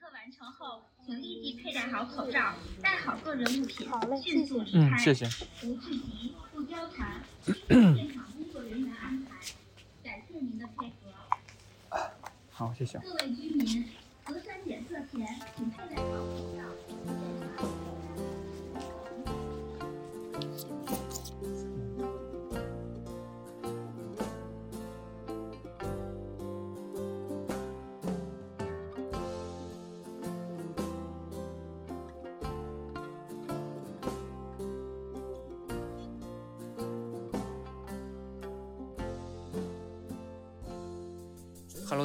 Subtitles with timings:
[0.00, 3.86] 刻完成后，请立即佩戴好口罩，带好个人物品，
[4.22, 5.26] 迅速离嗯，开，谢谢。
[5.60, 7.22] 不聚集，不交谈，
[7.68, 9.34] 现场工作人员安排。
[10.02, 12.10] 感谢您的配合。
[12.50, 12.98] 好，谢谢。
[13.00, 13.84] 各位居民，
[14.24, 16.64] 核酸检测前请佩戴好口罩。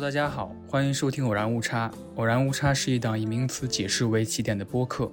[0.05, 1.91] 大家好，欢迎收听偶然误差。
[2.13, 5.11] 偶然误差是一档以名词解释为起点的播客，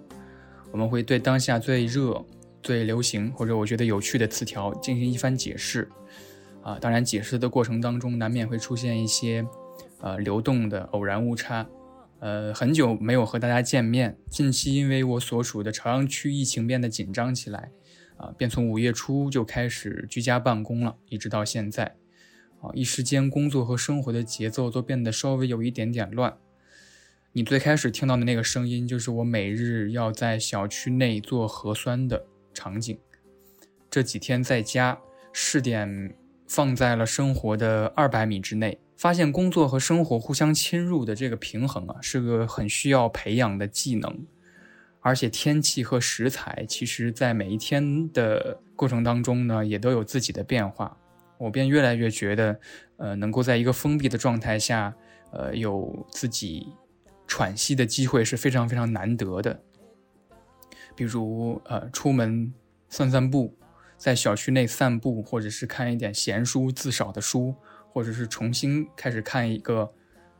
[0.71, 2.23] 我们会对当下最热、
[2.63, 5.89] 最流行或者我觉得有趣的词条进行一番解释。
[6.63, 9.47] 啊，当然，解释的过程当中难免会出现一些
[10.03, 11.67] 呃流动的偶然误差。
[12.19, 17.71] 呃，很久没有和大家见面，近期因为我所属的朝阳区疫情变得紧张起来，
[18.19, 21.97] 啊，便从五月初就开始居家办公了，一直到现在。
[22.63, 26.39] 啊，一时间工作和生活的节奏都变得稍微有一点点乱。
[27.33, 32.25] 你最开始听到的那个声音，就是我每日要在小区内做核酸的
[32.55, 32.99] 场景。
[33.91, 34.99] 这几天在家，
[35.33, 36.15] 试点
[36.47, 44.27] 放在了生活的二百米之内，发现工作和生活互相侵入的这个平衡啊，是个很需要培养的技能。
[45.01, 50.97] 而且天气和食材，其实在每一天的过程当中呢，也都有自己的变化。
[51.43, 52.61] 我便越来越觉得，
[52.99, 54.95] 呃，能够在一个封闭的状态下，
[55.33, 56.69] 呃，有自己
[57.27, 59.61] 喘息的机会是非常非常难得的。
[60.95, 62.55] 比如，呃，出门
[62.89, 63.59] 散散步，
[63.97, 67.57] 在小区内散步，或者是看一点闲书、字少的书，
[67.89, 69.93] 或者是重新开始看一个，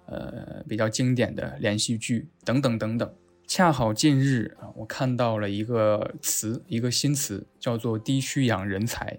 [0.07, 3.15] 呃，比较经典的连续剧，等等等等。
[3.49, 9.19] 恰好近日啊，我看到了一个词，一个新词，叫做“低需养人才”。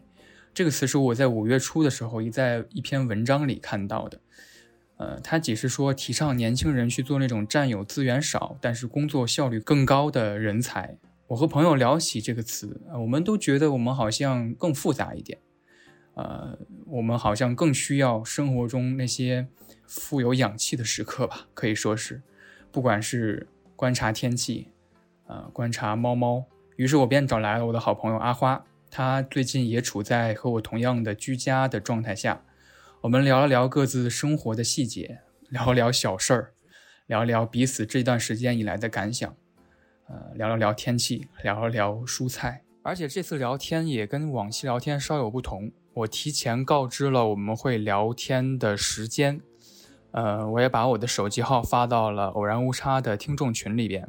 [0.54, 4.20] 这个词是我在五月初的时候一在一篇文章里看到的，
[4.98, 10.98] 呃，它解释说提倡年轻人去做那种占有资源少但是工作效率更高的人才。
[11.28, 15.40] 我和朋友聊起这个词，我们都觉得我们好像更复杂一点，
[16.14, 19.48] 呃，我们好像更需要生活中那些
[19.88, 22.22] 富有氧气的时刻吧，可以说是，
[22.72, 24.68] 不管是观察天气，
[25.26, 28.64] 呃，观察猫猫，于是我便找来了我的好朋友阿花。
[28.96, 32.44] 他最近也处在和我同样的居家的状态下，
[33.02, 35.18] 我们聊了聊各自生活的细节，
[35.50, 36.54] 聊了聊小事儿，
[37.08, 39.36] 聊聊彼此这段时间以来的感想，
[40.08, 42.62] 呃，聊了聊天气，聊了聊蔬菜。
[42.84, 49.42] 而且这次聊天也跟往期聊天稍有不同，我提前告知了我们会聊天的时间，
[50.12, 54.08] 呃，我也把我的手机号发到了偶然误差的听众群里边。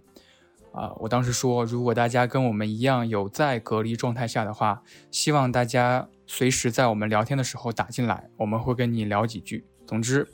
[0.74, 9.64] 啊，我当时说，如果大家跟我们一样有在隔离状态下的话，希望大家随时在我们聊天的时候打进来，我们会跟你聊几句。
[9.86, 10.26] 总之，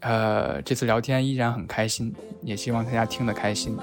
[0.00, 2.12] 呃，这次聊天依然很开心，
[2.42, 3.78] 也希望大家听得开心。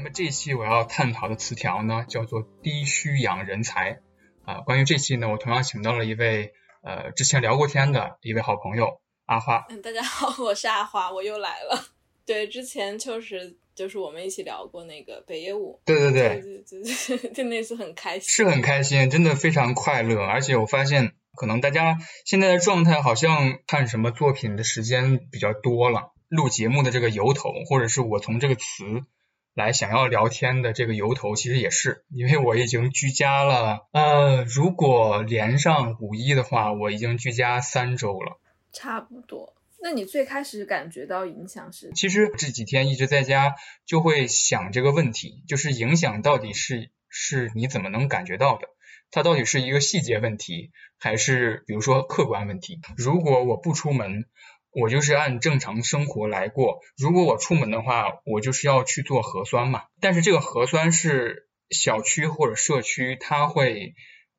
[0.00, 4.00] 那么这一期我要探讨的词条呢，叫做低需养人才。
[4.46, 9.66] 啊，关于这期呢，我同样请到了一位呃之前聊过天的一位好朋友阿花。
[9.68, 11.84] 嗯，大家好，我是阿花，我又来了。
[12.24, 20.24] 对，之前就是就是我们一起聊过那个北野武，对对对对，对对对，就 那次很开心，是很开心，真的非常快乐。
[20.24, 26.14] 而且我发现，可能大家现在的状态好像看什么作品的时间比较多了。
[26.30, 29.02] 录节目的这个由头，或者是我从这个词
[29.54, 33.88] 来想要聊天的这个由头，其实也是因为我已经居家了。
[33.92, 38.40] 呃，如果连上五一的话，我已经居家三周了。
[38.72, 39.54] 差不多。
[39.82, 41.90] 那你最开始感觉到影响是？
[41.94, 43.54] 其实这几天一直在家，
[43.86, 48.68] 就会想这个问题，就是影响到底是是你怎么能感觉到的？
[49.10, 52.78] 它到底是一个细节问题，还是比如说客观问题？
[52.96, 54.26] 如果我不出门，
[54.72, 59.84] 我就是按正常生活来过；如果我出门的话，我就是要去做核酸嘛。
[60.00, 63.94] 但是这个核酸是小区或者社区，它会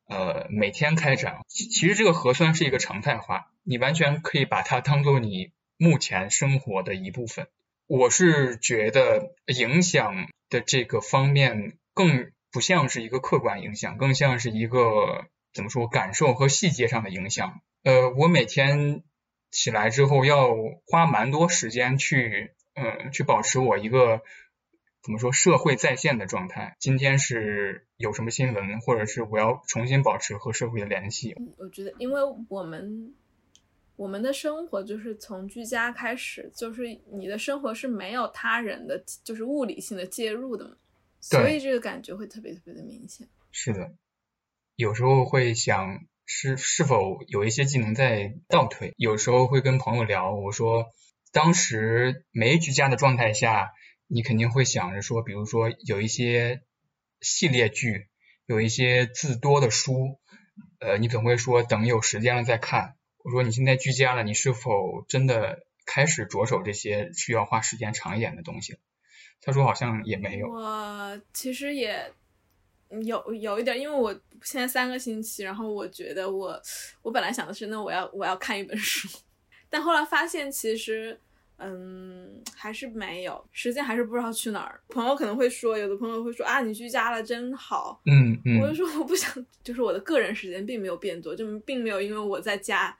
[0.07, 1.39] 呃每天开展。
[1.47, 7.47] 其实这个核酸是一个常态化，你完全可以把它当做你目前生活的一部分。
[7.87, 17.61] 我是觉得影响的这个方面更不像是一个客观影响，更像是一个怎么说感受和细节上的影响。
[17.83, 19.03] 呃，我每天
[19.51, 20.55] 起来之后要
[20.87, 24.21] 花蛮多时间去，嗯，去保持我一个
[25.03, 26.77] 怎么说社会在线的状态。
[26.79, 31.35] 今天是有什么新闻，或者是我要重新保持和社会的联系。
[31.57, 33.13] 我觉得，因为我们。
[33.97, 40.75] 我们的生活就是从居家开始，就是你的生活是没有他人的，就是物理性的介入的嘛，
[41.19, 43.29] 所以这个感觉会特别特别的明显。
[43.51, 43.93] 是的，
[44.75, 50.91] 有时候会想是是否有一些技能在倒退，有时候会跟朋友聊，我说
[51.31, 53.71] 当时没居家的状态下，
[54.07, 56.61] 你肯定会想着说，比如说有一些
[57.19, 58.07] 系列剧，
[58.45, 60.19] 有一些字多的书，
[60.79, 62.95] 呃，你总会说等有时间了再看。
[63.23, 68.77] 我说你现在居家了，你是否真的开始着手这些需要花时间长一点的东西？
[69.41, 70.47] 他说好像也没有。
[70.47, 72.11] 我其实也
[73.03, 74.11] 有有一点，因为我
[74.43, 76.61] 现在三个星期，然后我觉得我
[77.01, 79.07] 我本来想的是，那我要我要看一本书，
[79.69, 81.19] 但后来发现其实
[81.57, 84.79] 嗯还是没有时间，还是不知道去哪儿。
[84.89, 88.01] 朋友可能会说，有的朋友会说啊，你居家了真好。
[88.05, 88.59] 嗯嗯。
[88.61, 89.33] 我就说我不想，
[89.63, 92.97] 就是我的个人时间并没有变多，就并没有因为我在家。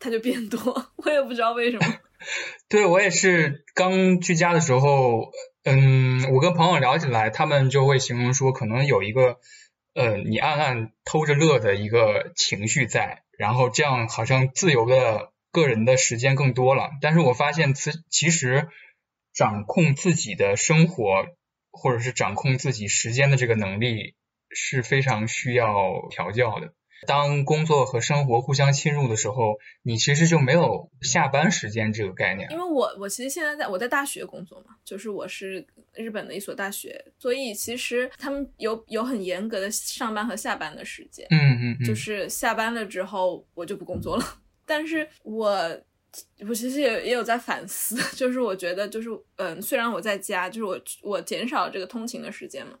[0.00, 1.86] 它就变多，我也不知道为什么。
[2.68, 5.30] 对我也是刚居家的时候，
[5.62, 9.38] 嗯，我跟朋友聊起来，他们就会形容说，可能有一个，
[9.94, 16.90] 呃，你暗暗偷着乐的一个情绪在，然后这样好像自由的个人的时间更多了。
[17.00, 18.68] 但是我发现，其其实
[19.32, 21.26] 掌控自己的生活，
[21.70, 24.14] 或者是掌控自己时间的这个能力
[24.50, 26.72] 是非常需要调教的。
[27.06, 32.50] 当工作和生活互相侵入的时候，你其实就没有下班时间这个概念。
[32.50, 41.26] 因为我我其实现在在我在大学工作嘛，就是我是日本的一所大学，所以其实他们有有很严格的上班和下班的时间。
[41.30, 44.24] 嗯嗯，就是下班了之后我就不工作了。
[44.66, 45.48] 但是我
[46.40, 52.78] 我其实也也有在反思，就是我觉得就是嗯，虽然我在家，就是我我减少这个通勤的时间嘛，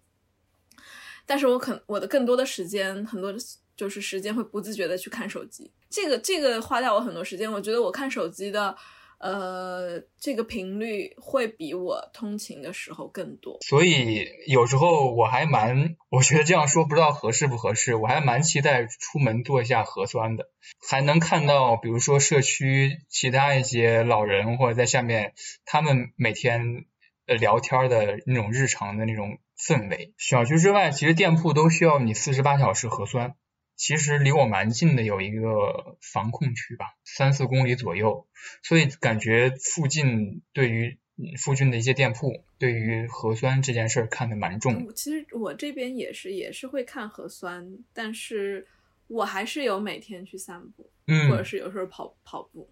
[1.26, 3.34] 但是我可我的更多的时间很多。
[3.76, 7.50] 就是时间会不自觉的去看手机，这个这个花掉我很多时间。
[7.50, 8.76] 我觉得我看手机的，
[9.18, 13.58] 呃，这个频率会比我通勤的时候更多。
[13.62, 17.94] 所以有时候我还蛮，我觉得这样说不知道合适不合适。
[17.94, 20.50] 我还蛮期待出门做一下核酸的，
[20.88, 25.34] 还能看到，比如说社区其他一些老人或者在下面，
[25.64, 26.84] 他们每天
[27.26, 30.14] 呃聊天的那种日常的那种氛围。
[30.18, 33.34] 小区之外，其实店铺都需要你四十八小时核酸。
[33.76, 38.26] 其实离我蛮近的，有一个防控区吧，三四公里左右，
[38.62, 40.98] 所以感觉附近对于
[41.38, 44.92] 附近的一些店铺，对于核酸这件事儿看得蛮重。
[44.94, 48.66] 其实我这边也是，也是会看核酸，但是
[49.08, 52.68] 我还是有每天去散步，嗯，或者是有时候跑跑步，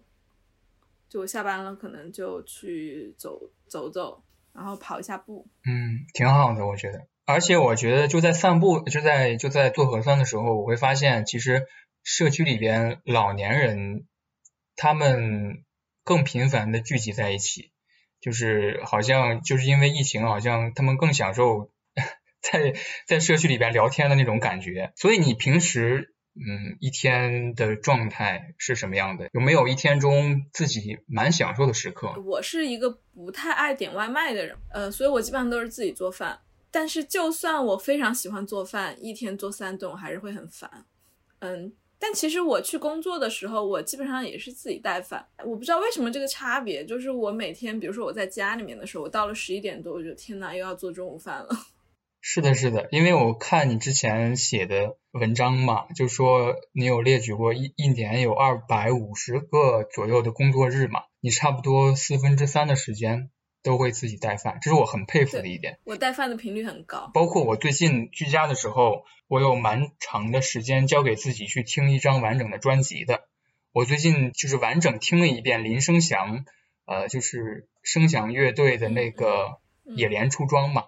[1.09, 4.23] 就我下班了可能就去走走走，
[4.53, 5.47] 然后跑一下步。
[5.65, 7.07] 嗯，挺好的，我觉得。
[7.25, 11.65] 而且我觉得就在散步，就在就在做核酸的时候，我会发现其实
[12.03, 14.05] 社区里边老年人
[14.75, 15.63] 他们
[16.03, 17.71] 更频繁的聚集在一起，
[18.19, 21.71] 就是好像就是因为疫情，好像他们更享受
[22.41, 22.73] 在
[23.07, 24.91] 在社区里边聊天的那种感觉。
[24.97, 29.29] 所以你平时嗯一天的状态是什么样的？
[29.31, 32.21] 有没有一天中自己蛮享受的时刻？
[32.25, 36.37] 我是一个不太爱点外卖的人，呃，所以我基本上都是自己做饭。
[36.73, 40.87] 但是，就算我非常喜欢做饭，一天做三顿，我还是会很烦。
[41.37, 45.23] 嗯，但其实我去工作的时候，我基本上也是自己带饭。
[45.45, 51.49] 我不知道为什么这个差别，就是我每天，比如说我在家里面的时候，我到了十一点多，我就天呐，又要做中午饭了。
[52.25, 63.29] 是的，是的，因为我看你之前写的文章嘛，就说你有列举过一一年有二百五十个左右的工作日嘛，你差不多四分之三的时间。
[63.63, 65.79] 都会自己带饭，这是我很佩服的一点。
[65.85, 73.27] 我带饭的频率很高，包括我最近居家的时候，我有蛮长的时间交给自己去听一张完整的专辑的。
[73.71, 76.45] 我最近就是完整听了一遍林生祥，
[76.85, 79.57] 呃，就是声响乐队的那个
[79.95, 80.83] 《野莲出庄》嘛，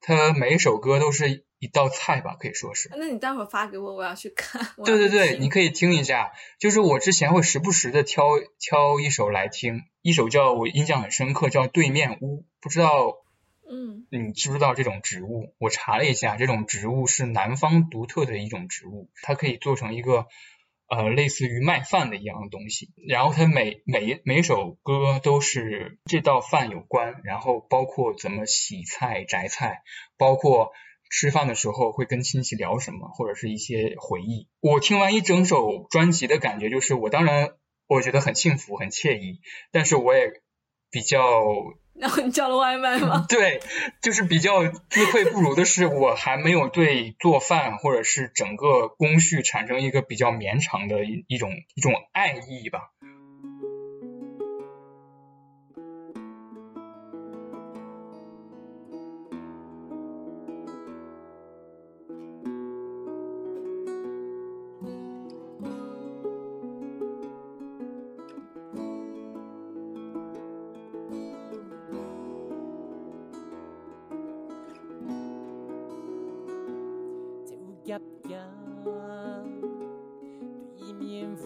[0.00, 1.44] 他每一首歌都是。
[1.62, 2.88] 一道菜吧，可以说是。
[2.96, 4.66] 那你待会儿发给我，我要去看。
[4.82, 6.32] 对对对，你可以听一下。
[6.58, 8.24] 就是我之前会时不时的挑
[8.58, 13.18] 挑一首来听，一首叫我印象很深刻，叫《对面屋》，不知道，
[13.70, 15.52] 嗯，你知不知道这种植物？
[15.58, 20.28] 我查了一下，这种植物是南方独特的一种植物，它可以做成一个
[20.90, 29.82] 呃类似于卖饭的一样东西，然后它每每每首歌都是这道饭有关，然后包括怎么洗菜摘菜，
[30.18, 30.72] 包括
[31.08, 34.48] 吃饭的时候会跟亲戚聊什么，或者是一些回忆。
[34.60, 37.54] 我听完一整首专辑的感觉就是，我当然
[37.86, 39.40] 我觉得很幸福很惬意，
[39.72, 40.42] 但是我也
[40.90, 41.44] 比较
[41.94, 43.26] 然后你叫了外卖吗？
[43.28, 43.60] 对，
[44.00, 52.90] 就是比较自愧不如的是，我还没有对做饭或者是整个工序产生一个比较绵长的一一种一种爱意吧。
[78.84, 78.92] 对
[80.94, 81.36] 面，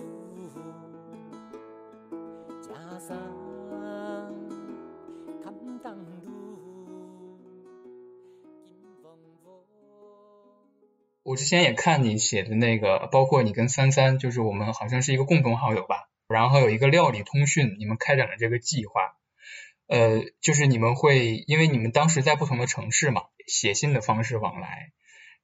[11.23, 19.17] 我之前也看你写的那个，包括你跟三三，就是我们好像是一个共同好友吧，然后有一个料理通讯，你们开展了这个计划。
[19.87, 24.93] 呃，就是你们会，因为你们当时在不同的城市嘛，写信的方式往来，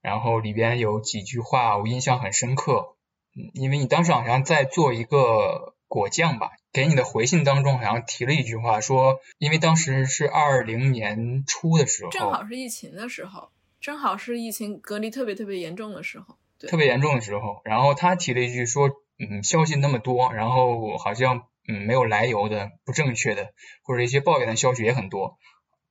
[0.02, 2.96] 然后里边有几句话我印象很深刻，
[3.36, 16.36] 嗯，因为你当时好像在做一个果酱吧，给你的回信当中好像提了一句话，说因为当时是二零年初的时候，正好是疫情的时候，正好是疫情隔离特别特别严重的时候。
[16.58, 25.38] 对特别严重的时候，然后他提了一句说，嗯，消息那么多，然后好像嗯没有来由的、不正确的，或者一些抱怨的消息也很多，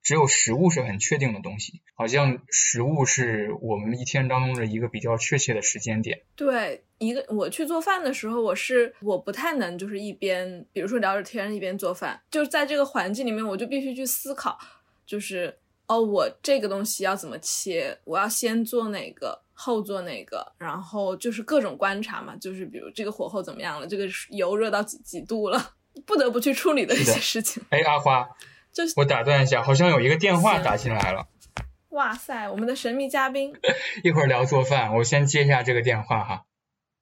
[0.09, 6.23] 只有食物是很确定的东西，好像食物是我们一天当中的一个比较确切的时间点。
[6.35, 14.57] 对，一个我去做饭的时候，我是我不太能就是一边比如说聊着天一边做饭，就是在这个环境里面，我就必须去思考，
[15.05, 25.73] 就是哦，我这个东西要怎么切，我要先做哪个，后做哪个，然后就是各种观察嘛，就是比如这个火候怎么样了，这个油热到几几度了，
[26.07, 27.61] 不得不去处理的一些事情。
[27.69, 28.27] 哎，阿花，
[28.73, 31.27] 就是我打断一下，好像有一个电话打进来了，
[31.89, 33.53] 哇塞，我们的神秘嘉宾，
[34.03, 36.45] 一会儿聊做饭，我先接一下这个电话哈。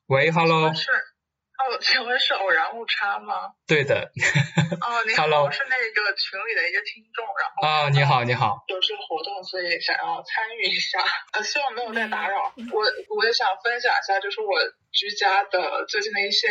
[0.08, 3.52] 喂，Hello，是，哦，请问是偶然误差吗？
[3.68, 12.54] 对的，哦，你好 Hello 我是那个群里的一个听众，然后啊，你好，你好，有这个活动，所以想要参与一下，呃，希望没有再打扰。
[12.72, 12.80] 我
[13.18, 14.48] 我也想分享一下，就是我
[14.94, 16.48] 居家的最近的一些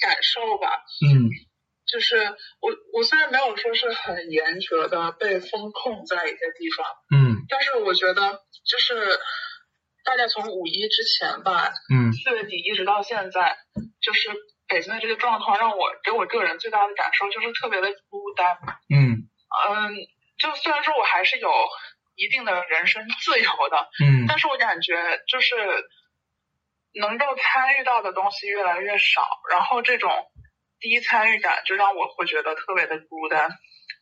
[0.00, 0.80] 感受吧。
[1.04, 1.28] 嗯
[1.86, 2.16] 就是
[2.60, 7.46] 我我虽然没有说是很严格的被封控在一些地方，嗯。
[7.48, 9.20] 但是我觉得就是
[10.04, 12.12] 大概从五一之前吧，嗯。
[12.12, 13.56] 四月底一直到现在，
[14.02, 14.30] 就是
[14.68, 18.58] 北京的这个状况，让我给我个人最大的感受就是特别的孤单。
[18.90, 19.30] 嗯。
[19.68, 19.94] 嗯，
[20.38, 21.48] 就虽然说我还是有
[22.16, 24.26] 一定的人身自由的，嗯。
[24.26, 25.54] 但是我感觉就是
[26.94, 30.10] 能够参与到的东西越来越少，然后这种
[30.88, 33.50] 低参与感就让我会觉得特别的孤单。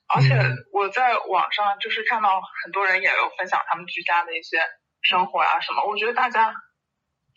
[0.07, 4.59] 而且嗯我在网上就是看到很多人也有分享他们居家的一些
[5.01, 6.55] 生活啊什么，我觉得大家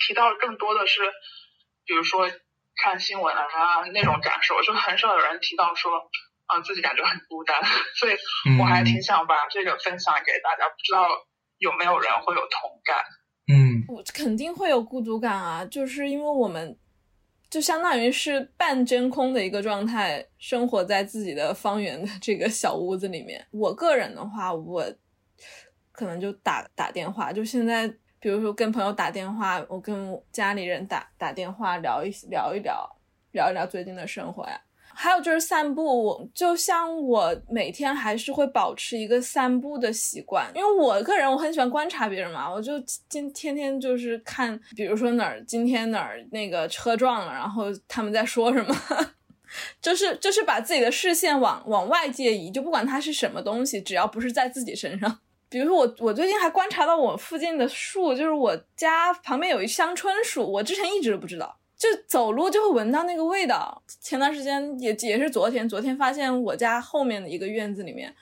[0.05, 1.01] 提到更多的是，
[1.85, 2.29] 比如说
[2.83, 3.47] 看新闻啊
[3.93, 6.09] 那种感受，就很少有人提到说，
[6.45, 7.61] 啊、自己感觉很孤单，
[7.95, 8.17] 所以
[8.59, 11.07] 我还挺想把这个分享给大家，不知道
[11.57, 13.03] 有没有人会有同感。
[13.49, 16.77] 嗯我肯定会有孤独感啊，就是因为我们
[17.49, 23.45] 就相当于是半真空的一个状态，生活在自己的方圆的这个小屋子里面。
[23.51, 24.85] 我个人的话，我
[25.91, 27.87] 可能就打打电话，就现在，
[28.19, 32.97] 比如说跟朋友打电话，我跟家里人打打电话聊一聊一聊，
[33.31, 34.61] 聊一聊最近的生活呀。
[34.99, 42.73] 还有就是散步，我就像我每天还是会保持一个散步的习惯，因为我个人我很喜欢观察别人嘛，我就
[43.07, 48.75] 今天天就是看，比如说哪儿今天哪儿那个车撞了，然后他们在说什么，
[49.79, 55.19] 就是就是把自己的视线往往外界移，就不管它是什么东西，只要不是在自己身上。
[55.49, 63.83] 比如说我，我最近还观察到我附近的树，就是我家旁边有一香椿树，我之前一直都不知道，就走路就会闻到那个味道。
[64.01, 68.13] 前段时间也也是昨天，昨天发现我家后面的一个院子里面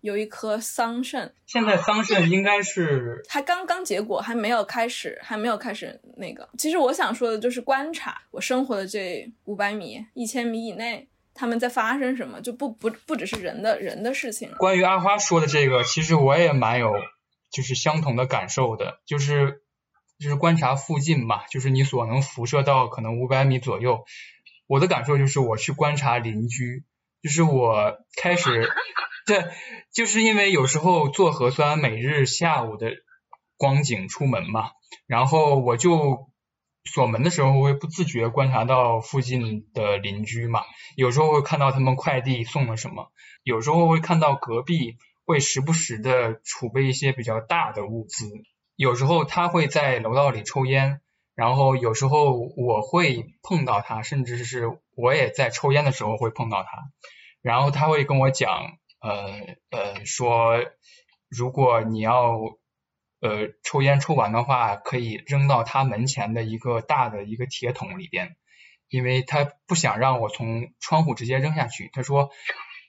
[0.00, 6.48] 有一棵桑葚，现在桑葚应该是还刚刚结果，还没有开始，还没有开始那个。
[6.58, 14.50] 其实我想说的就是观察我生活的这五百米、一千米以内，他们在发生什么，就不不不只是人的人的事情。
[14.58, 16.92] 关于阿花说的这个，其实我也蛮有
[17.50, 19.62] 就是相同的感受的，就是
[20.18, 24.04] 就是观察附近吧，就是你所能辐射到可能五百米左右。
[24.66, 26.84] 我的感受就是我去观察邻居，
[27.22, 28.68] 就是我开始，
[29.26, 29.44] 对，
[29.92, 32.92] 就是因为有时候做核酸，每日下午的
[33.56, 34.70] 光景出门嘛，
[35.06, 36.30] 然后我就
[36.84, 40.62] 锁门的时候会不自觉观察到附近的邻居嘛，
[40.96, 48.26] 有时候会看到他们快递送了什么，有时候会看到隔壁会时不时的储备一些比较大的物资，
[48.76, 51.00] 有时候他会在楼道里抽烟。
[51.36, 56.68] 然后有时候我会碰到他，甚至是我也在抽烟的时候会碰到他，
[57.42, 60.64] 然后他会跟我讲，呃呃，说
[61.28, 62.38] 如果你要
[63.20, 68.36] 呃抽烟抽完的话，可以扔到他门前的一个大的一个铁桶里边，
[68.88, 71.90] 因为他不想让我从窗户直接扔下去。
[71.92, 72.30] 他说，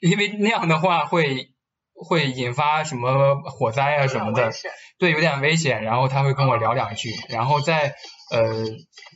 [0.02, 1.55] 因为那样的话会
[1.96, 4.52] 会引发什么火灾啊什么的，
[5.00, 5.84] 对，有点危险。
[5.84, 7.96] 然后他会跟我聊两句，然后在。
[8.32, 8.66] 呃，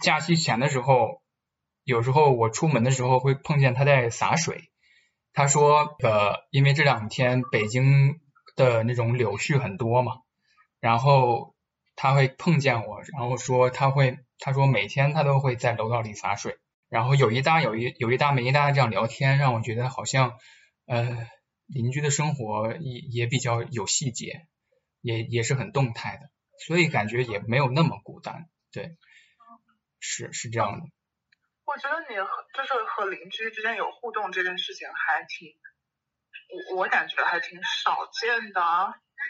[0.03, 1.23] 假期前的时候，
[1.83, 4.69] 有时候我出门的时候会碰见他在洒水。
[5.33, 8.19] 他说，呃，因为这两天北京
[8.55, 10.17] 的那种柳絮很多嘛，
[10.79, 11.55] 然后
[11.95, 16.57] 他会碰见我，然后说他会，他说每天他都会在楼道里洒水，
[16.87, 20.37] 然后有一搭有一有一搭没一搭这样聊天，让我觉得好像
[20.85, 21.27] 呃
[21.69, 24.47] 邻居的生活也也比较有细节，
[25.01, 26.29] 也也是很动态的，
[26.65, 28.49] 所以感觉也没有那么孤单。
[28.71, 28.97] 对，
[29.99, 30.85] 是是这样的。
[31.65, 35.53] 我觉得你和就是和邻居之间有互动这件事情还挺，
[36.73, 38.61] 我我感觉还挺少见的。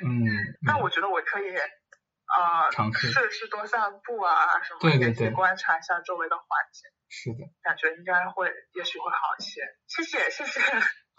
[0.05, 0.25] 嗯。
[0.65, 6.89] 但我觉得我可以，呃，尝试试试多散步啊什么，对对对，观察一下周围的环境。
[7.09, 7.51] 是的。
[7.61, 9.61] 感觉应该会，也许会好一些。
[9.87, 10.61] 谢谢谢谢。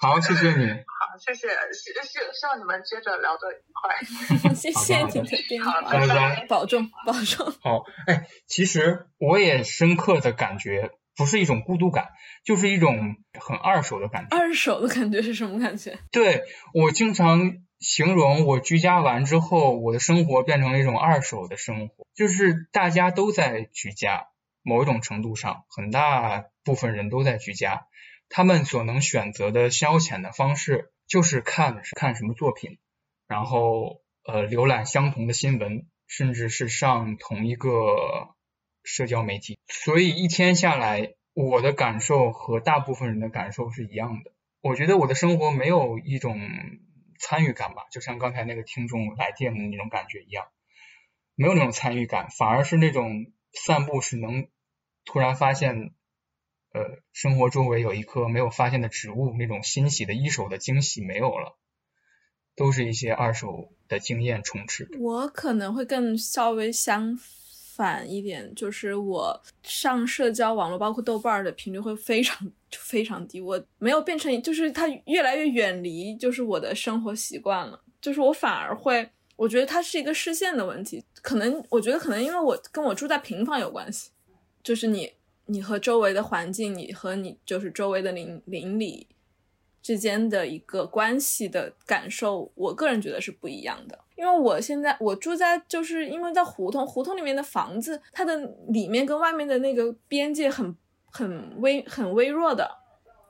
[0.01, 0.67] 好，谢谢你。
[0.67, 4.55] 好，谢谢，希希希望你们接着聊得愉快。
[4.57, 7.53] 谢谢你的电话，拜拜，保重，保重。
[7.61, 12.09] 好，哎，其实我也深刻的感觉，不是一种孤独感，
[12.47, 14.35] 就是一种很二手的感觉。
[14.35, 15.99] 二手的感觉是什么感觉？
[16.11, 24.29] 对我经常形容，我居家完之后，我的生活变成了一种二手的生活，就是大家都在居家，
[24.63, 27.87] 某一种程度上，很大部分人都在居家。
[28.33, 32.79] 他们所能选择的消遣的方式，就是看看什么作品，
[33.27, 38.37] 然后呃浏览相同的新闻，甚至是上同一个
[38.85, 39.59] 社交媒体。
[39.67, 44.33] 所以一天下来，我的感受和大部分人的感受是一样的。
[44.61, 46.39] 我觉得我的生活没有一种
[47.19, 50.47] 参与感吧，就像刚才那个听众来电的那种感觉一样，
[51.35, 54.47] 没有那种参与感，反而是那种散步是能
[55.05, 55.91] 突然发现。
[56.73, 61.57] 呃，生活周围有一棵没有发现的植物，那种欣喜的一手的惊喜没有了，
[62.55, 64.89] 都是一些二手的经验充斥。
[65.01, 67.19] 我可能会更稍微相
[67.75, 73.41] 反一点，就是我上社交网络，包括豆瓣的频率会非常非常低。
[73.41, 77.83] 我没有变成，就是它越来越远离，就是我的生活习惯了。
[78.01, 81.05] 就是我反而会，我觉得它是一个视线的问题。
[81.21, 84.13] 可能我觉得可能因为我跟我住在平房有关系，
[84.63, 85.13] 就是你。
[85.51, 89.09] 你和周围的环境，你和你就是周围的邻邻里
[89.83, 93.99] 之间的一个关系的感受，我个人觉得是不一样的。
[94.17, 98.37] 因为我现在我住在，就是因为在胡同，胡同里面的房子，它的
[98.69, 100.77] 里面跟外面的那个边界很
[101.11, 102.71] 很微很微弱的，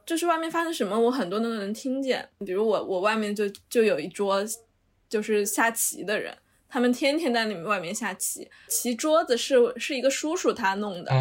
[0.05, 2.29] 就是外面发生什么，我很多都能听见。
[2.45, 4.45] 比如我我外面就就有一桌
[5.09, 6.37] 就是下棋的人。
[6.71, 11.13] 他们天天在里面外面下棋，棋桌子是是一个叔叔他弄的，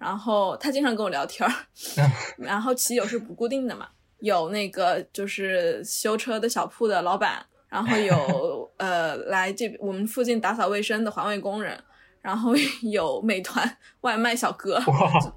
[0.00, 1.54] 然后他经常跟我聊天儿，
[2.38, 3.86] 然后棋友是不固定的嘛，
[4.20, 11.78] 有那个就是修车的小铺的老板，然后有 呃来这我们附近打扫卫生的环卫工人，
[12.22, 12.54] 然后
[12.90, 14.80] 有美团外卖小哥，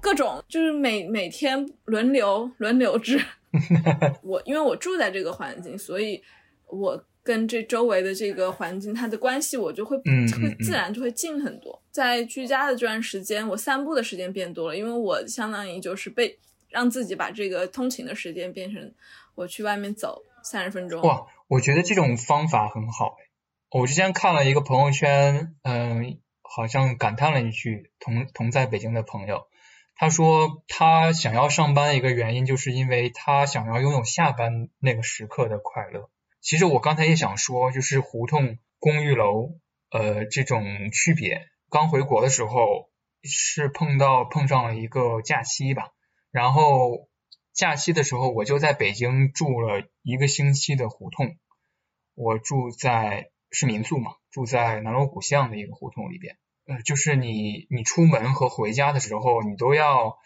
[0.00, 3.22] 各种就是每每天轮流轮流制，
[4.22, 6.22] 我因为我住在这个环境，所以
[6.66, 7.04] 我。
[7.28, 11.78] 跟这周围的这个环境，它的关系我就会会自然就会近很多。
[11.90, 16.38] 在居家的这段时间，我散步的时间变多了，因为我相当于就是被
[16.70, 18.94] 让自己把这个通勤的时间变成
[19.34, 21.02] 我去外面走三十分钟。
[21.02, 23.18] 哇，我觉得这种方法很好。
[23.70, 29.48] 我之前看了一个朋友圈，嗯，好像感叹了一句：同同在北京的朋友，
[29.96, 36.08] 他说他想要上班一个原因，就是因为他想要拥有下班那个时刻的快乐。
[36.48, 39.58] 其实我刚才也想说，就是胡同公寓楼，
[39.90, 41.46] 呃，这种区别。
[41.68, 42.88] 刚回国的时候
[43.22, 45.90] 是碰到碰上了一个假期吧，
[46.30, 47.06] 然后
[47.52, 51.36] 假期的时候我就在北京住了一个星期的胡同，
[52.14, 60.16] 我住在是民宿嘛，住在南锣鼓巷的一个胡同里边，呃，就是你你出门和回家的时候，你都要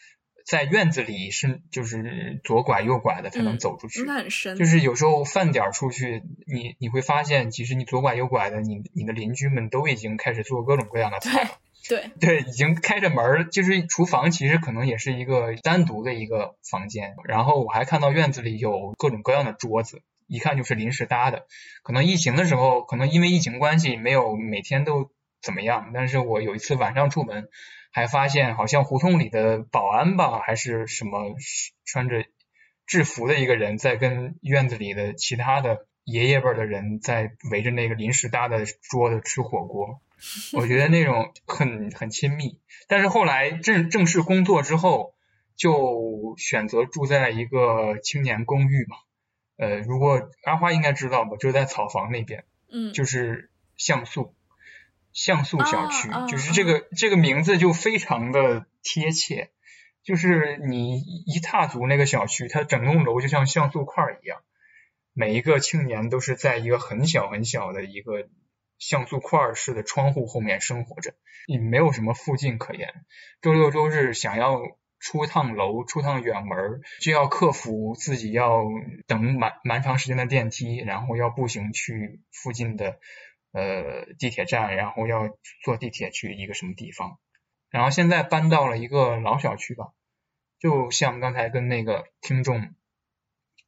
[0.45, 4.03] 在院子里是就是左拐右拐的才能嗯走出去。
[4.05, 11.51] 那很深，就是有时候饭点儿出去，你你会发现，其实你左拐右拐的，你你的邻居们都已经开始做各种各样的菜了。
[11.89, 17.17] 对，对，已经开着门儿，就是厨房其实可能也是一个单独的一个房间。
[17.25, 21.47] 然后我还看到院子里有各种各样的桌子，一看就是临时搭的。
[21.83, 25.11] 可能疫情的时候，可能因为疫情关系没有每天都
[25.43, 27.49] 怎么样，但是我有一次晚上出门，
[27.93, 31.37] 还发现好像胡同里的保安吧，还是什么
[31.85, 32.25] 穿着
[32.87, 40.01] 制服的一个人在跟院子里的其他的爷爷辈儿的人在围着那个临时搭的桌子吃火锅。
[40.55, 45.15] 我觉得那种很很亲密，但是后来正正式工作之后，
[45.57, 48.97] 就选择住在一个青年公寓嘛。
[49.57, 54.37] 呃，如果阿花应该知道吧，就是在草房那边，嗯，就是像素
[55.13, 59.51] 像素小区，就是这个这个名字就非常的贴切，
[60.03, 64.41] 就是你一踏足那个小区，它整栋楼就像像素块儿一样，
[65.13, 68.29] 每一个青年都是在一个很小很小的一个
[68.79, 71.15] 像素块儿式的窗户后面生活着，
[71.47, 72.89] 你没有什么附近可言。
[73.41, 74.61] 周六周日想要
[74.99, 78.65] 出趟楼、出趟远门儿，就要克服自己要
[79.07, 82.99] 等蛮蛮长时间的电梯，然后要步行去附近的
[83.53, 87.19] 呃地铁站，然后要坐地铁去一个什么地方。
[87.71, 89.93] 然后现在搬到了一个老小区吧，
[90.59, 92.75] 就像刚才跟那个听众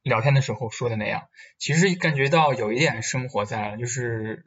[0.03, 4.43] 聊天的时候说的那样，其实感觉到有一点生活在了，就是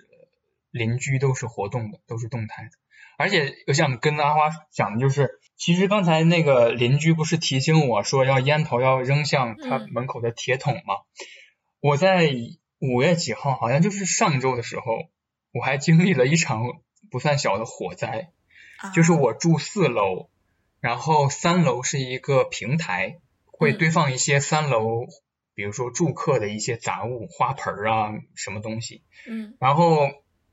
[0.71, 2.71] 邻居都是活动的，都是动态的。
[3.17, 10.95] 而且我想跟阿花讲的就是，其实刚才那个邻居不是提醒我说要烟头要扔向他嗯门口的铁桶吗？
[11.81, 12.31] 我在
[12.79, 15.11] 五月几号，好像就是上周的时候，
[15.59, 16.63] 我还经历了一场
[17.11, 18.31] 不算小的火灾。
[18.95, 20.31] 就是啊我住四楼，
[20.81, 25.07] 然后三楼是一个平台，会嗯堆放一些三楼，
[25.53, 29.03] 比如说住客的一些杂物、花盆儿啊，什么东西。
[29.27, 30.09] 嗯然后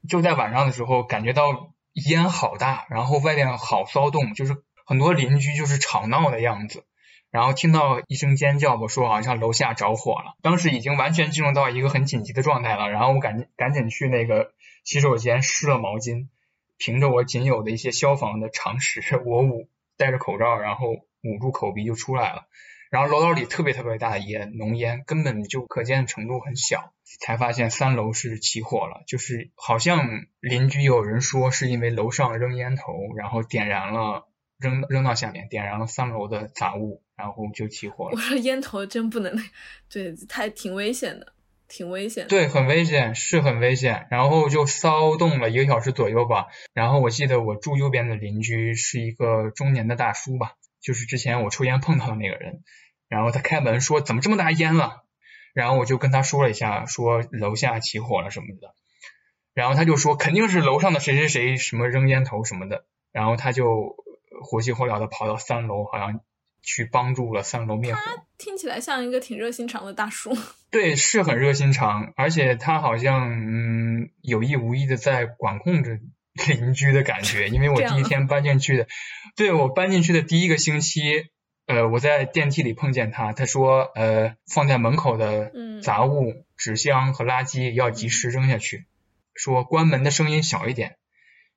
[0.09, 6.83] 就在晚上的时候，感觉到烟好大，然后外面好骚动，就是很多邻居就是吵闹的样子。
[7.29, 12.89] 然后听到一声尖叫，我说好像楼下着火了，当时已经完全进入到一个很紧急的状态了。
[12.89, 14.53] 然后我赶紧赶紧去那个
[14.85, 16.29] 洗手间湿了毛巾，
[16.77, 19.67] 凭着我仅有的一些消防的常识，我捂
[19.97, 20.91] 戴着口罩，然后
[21.23, 22.47] 捂住口鼻就出来了。
[22.91, 30.07] 然后楼道里特别特别大的烟，浓烟根本就可见程度很小，才发现三楼是起火了，就是好像
[30.39, 38.11] 邻居有人说是因为楼上扔烟头，然后点燃了扔扔到下面，点燃了三楼的杂物，然后就起火了。
[38.13, 39.35] 我说烟头真不能，
[39.91, 41.33] 对，太挺危险的，
[41.67, 42.27] 挺危险。
[42.27, 44.07] 对，很危险，是很危险。
[44.11, 46.47] 然后就骚动了一个小时左右吧。
[46.73, 52.63] 然后我记得我住右边的邻居是一个中年的大叔吧，就是之前我抽烟碰到的那个人。
[53.07, 55.03] 然后他开门说：“怎么这么大烟了？”
[55.53, 58.73] 然后我就跟他说了一下，说楼下起火了什么的。
[59.53, 63.95] 然后他就说：“肯定是楼上的谁谁谁什么扔烟头什么的。”然后他就
[64.43, 66.19] 火急火燎的跑到三楼，好像
[66.65, 68.01] 去帮助了三楼灭火。
[68.37, 70.35] 听起来像一个挺热心肠的大叔。
[70.69, 75.91] 对，是很热心肠，而且他好像嗯有意无意的在管控着
[76.47, 77.47] 邻居的感觉。
[77.47, 78.87] 因为我第一天搬进去的，
[79.37, 81.29] 对我搬进去的第一个星期，
[81.67, 88.85] 呃，我在电梯里碰见他，他说呃放在门口的嗯杂物、纸箱和垃圾要及时扔下去，
[89.33, 90.97] 说关门的声音小一点，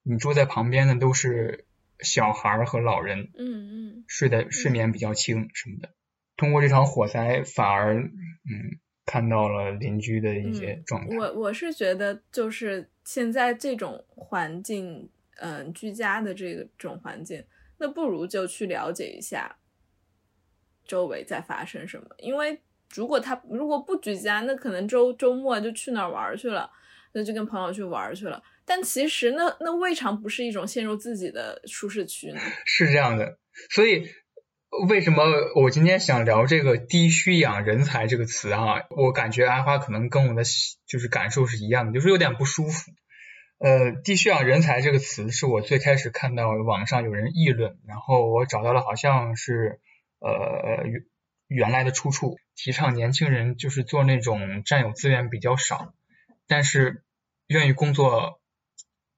[0.05, 1.67] 你住在旁边的都是
[2.01, 5.95] 小孩儿和老人，嗯嗯睡的睡眠比较轻什么的。
[6.37, 11.17] 通过这场火灾，反而嗯看到了邻居的一些状态。
[11.17, 17.45] 我我是觉得，就是现在这种环境，嗯、居家的这个这种环境，
[17.79, 19.57] 那不如就去了解一下
[20.85, 22.07] 周围在发生什么。
[22.19, 22.61] 因为
[22.95, 26.71] 如果他如果不居家，那可能周周末就去哪儿玩去了，
[27.13, 28.43] 那就跟朋友去玩去了。
[28.69, 32.41] 但其实那那未尝不是一种陷入自己的舒适区呢。
[32.67, 33.39] 是这样的，
[33.71, 34.09] 所以
[34.89, 35.25] 为什么
[35.57, 38.85] 我今天想聊这个“低需养人才”这个词啊？
[38.91, 40.43] 我感觉阿花可能跟我的
[40.87, 42.93] 就是感受是一样的，就是有点不舒服。
[43.59, 49.81] 呃，“低需养人才”这个词是我最开始看到网上有人议论，然后我找到了好像是
[50.21, 51.03] 呃原
[51.49, 55.95] 原来的出处，提倡年轻人就是做那种占有资源比较少，
[56.47, 57.03] 但是
[57.47, 58.38] 愿意工作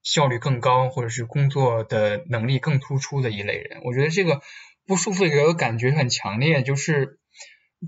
[0.03, 3.81] 效率更高，或者是工作的能力更突出的一类人。
[3.83, 4.41] 我觉得这个
[4.85, 7.19] 不舒服给我感觉很强烈，就是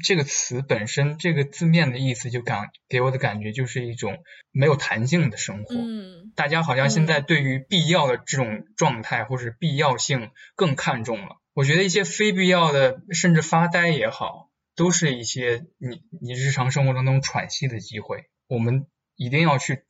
[0.04, 5.76] 这个词本身这个字面的意思就感给我的感觉就是一种没有弹性的生活。
[5.76, 11.38] 嗯大家好像现在对于必要的这种状态或者必要性更看重了。
[11.54, 18.26] 我觉得一些非必要的，甚至发呆也好，都是一些你你日常生活当中喘息的机会。
[18.48, 19.84] 我们一定要去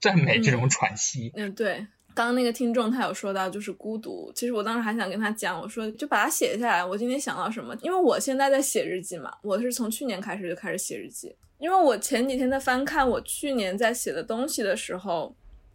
[0.00, 1.32] 赞美这种喘息。
[1.34, 1.86] 嗯，对。
[2.14, 6.84] 刚刚那个听众他有说到就是孤独，其实我当时还想跟他讲，我说就把它写下来。
[6.84, 7.76] 我今天想到什么？
[7.80, 11.32] 因为我现在在写日记嘛，我是从去年开始就开始写日记。
[11.58, 15.32] 因为我前几天在翻看我去年在写的东西的时候，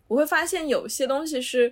[0.09, 1.71] 我会发现有些东西是，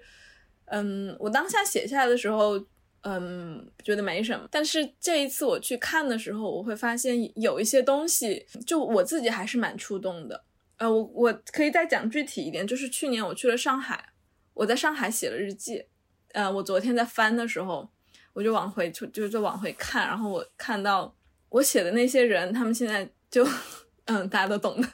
[0.68, 2.58] 嗯，我当下写下来的时候，
[3.02, 4.48] 嗯，觉得没什么。
[4.50, 10.46] 但是这一次我去看的时候，我会发现有一些东西，就我自己还是蛮触动的。
[10.82, 14.04] 呃，我我可以再讲具体一点，就是去年我去了上海。
[14.56, 15.86] 我在上海写了日记，
[16.32, 17.88] 呃，我昨天在翻的时候，
[18.34, 21.16] 我就往回就就就往回看，然后我看到
[21.50, 23.48] 我写的那些人，他们现在就，
[24.06, 24.88] 嗯，大家都懂的。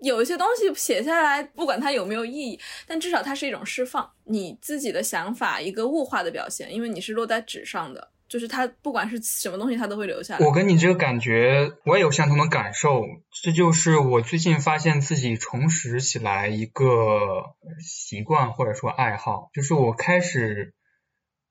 [0.00, 10.36] 有一些东西写下来，不管它有没有意义，但至少它是一种释放你自己的想法，一个物化的表现，因为你是落在纸上的，就是它不管是什么东西，它都会留下。
[10.40, 13.04] 我跟你这个感觉，我也有相同的感受。
[13.42, 20.74] 这就是我最近发现自己重拾起来一个习惯或者说爱好，就是我开始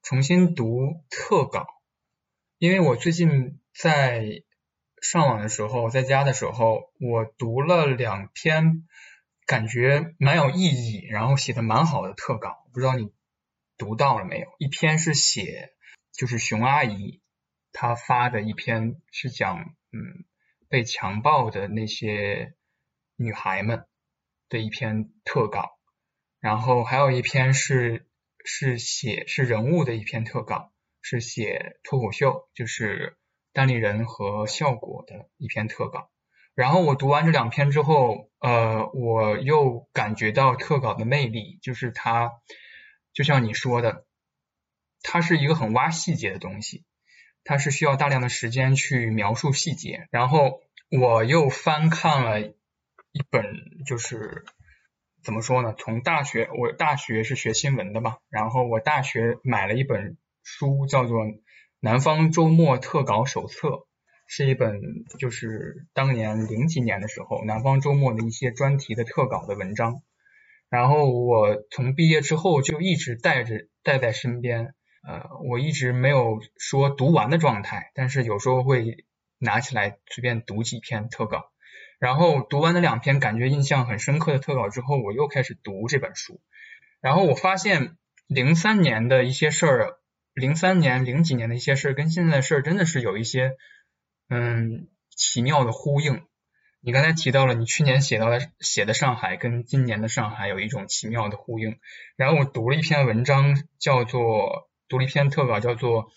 [0.03, 1.65] 重新读特稿，
[2.59, 4.43] 因为我最近在
[5.01, 8.87] 上网的时候，在家的时候，我读了两篇
[9.45, 13.11] 感觉蛮有意义，然后写的蛮好的特稿，不知道你
[13.77, 14.47] 读到了没有？
[14.59, 15.71] 一篇是写
[16.17, 17.21] 就是熊阿姨。
[17.71, 19.59] 她发的一篇是讲，
[19.91, 20.25] 嗯，
[20.67, 22.55] 被强暴的那些
[23.15, 23.85] 女孩们
[24.49, 25.77] 的一篇特稿，
[26.39, 28.07] 然后还有一篇是
[28.43, 33.15] 是写是人物的一篇特稿，是写脱口秀，就是
[33.53, 36.09] 单立人和效果的一篇特稿。
[36.55, 42.31] 然后我读完这两篇之后，呃，我又感觉到特稿的魅力，就是它
[43.13, 44.06] 就像你说的，
[45.07, 46.83] 它是一个很挖细节的东西。
[47.49, 50.59] 它是需要大量的时间去描述细节，然后
[50.91, 53.45] 我又翻看了一本，
[53.85, 54.43] 就是
[55.23, 55.73] 怎么说呢？
[55.77, 61.25] 从大学，我大学是学新闻的嘛，然后我大学买了一本书，叫做
[61.79, 63.69] 《南方周末特稿手册》，
[64.27, 64.81] 是一本
[65.17, 70.01] 就是当年零几年的时候南方周末的一些专题的特稿的文章，
[70.69, 74.73] 然后我从毕业之后就一直带着带在身边。
[75.03, 79.05] 呃，我一直没有说读完的状态，但是有时候会
[79.37, 81.51] 拿起来随便读几篇特稿，
[81.99, 86.41] 然后读完了两篇感觉印象很深刻的特稿之后，我又开始读这本书，
[86.99, 87.95] 然后我发现
[88.27, 89.99] 零三年的一些事儿，
[90.33, 93.55] 零三年零几年的一些事儿跟现在的事儿真的是有一些
[94.29, 96.23] 嗯奇妙的呼应。
[96.81, 101.79] 你刚才提到了你去年写到的写的上海跟今年的上海有一种奇妙的呼应，
[102.17, 104.66] 然后我读了一篇文章叫做。
[104.87, 106.05] 读了一篇特稿，叫做《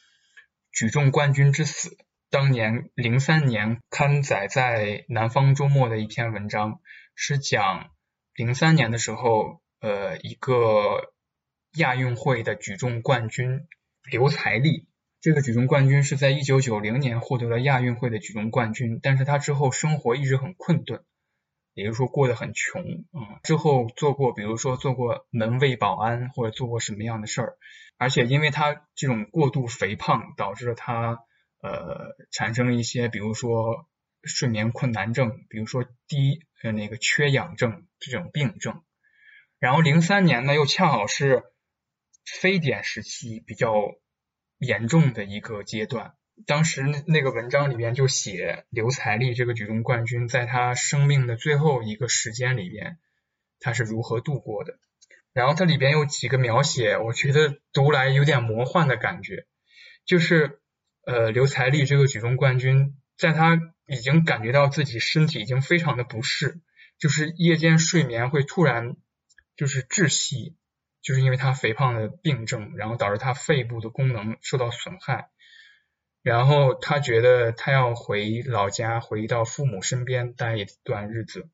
[0.72, 1.88] 举重冠军之死》，
[2.30, 6.80] 当年零三年刊载在《南方周末》的一篇文章，
[7.14, 7.90] 是讲
[8.34, 11.12] 零三年的时候，呃，一个
[11.74, 13.66] 亚运会的举重冠军
[14.10, 14.86] 刘才丽，
[15.20, 21.04] 这个举重冠军是在一九九零年获得了亚运会的举重冠军，但是他之后生活一直很困顿，
[21.74, 23.40] 也就是说过得很穷啊。
[23.42, 27.56] 之后做过，比如说做过门卫保安，或者做过什么样的事儿。
[27.96, 31.18] 而且因为他这种过度肥胖，导致了他
[31.62, 33.88] 呃产生一些，比如说
[34.22, 38.82] 睡眠困难症，比如说低呃那个缺氧症这种病症。
[39.58, 41.42] 然后零三年呢，又恰好是
[42.24, 43.74] 非典时期比较
[44.58, 46.14] 严重的一个阶段。
[46.46, 52.98] 当时那个文章里边就写刘才丽这个举重冠军，在他生命的最后一个时间里边，
[53.58, 54.78] 他是如何度过的。
[55.32, 59.46] 然后它里边有几个描写，我觉得读来有点魔幻的感觉，
[60.04, 60.58] 就是
[61.06, 66.60] 呃刘才丽这个举重冠军，在他已经感觉到自己身体已经非常的不适，
[66.98, 68.96] 就是夜间睡眠会突然
[69.56, 70.56] 就是窒息，
[71.00, 75.28] 就是因为他肥胖的病症，然后导致他肺部的功能受到损害，
[76.22, 81.48] 然后他觉得他要回老家，回到父母身边待一段日子，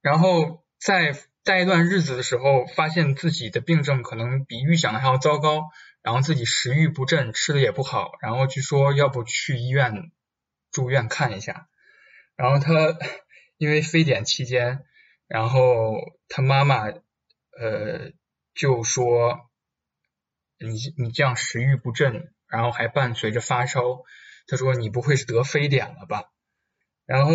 [0.00, 1.14] 然后在。
[1.44, 5.70] 待一段日子的时候，发现自己的病症可能比预想的还要糟糕，
[6.00, 10.12] 然后自己食欲不振，吃的也不好，然后就说要不去医院
[10.70, 11.68] 住院看一下。
[12.36, 12.96] 然后他
[13.56, 14.84] 因为非典期间，
[15.26, 15.96] 然后
[16.28, 18.12] 他妈妈呃
[18.54, 19.50] 就说
[20.60, 23.82] 你你这样食欲不振，然后还伴随着发烧，
[24.46, 26.24] 他说你不会是得非典了吧？
[27.06, 27.32] 然后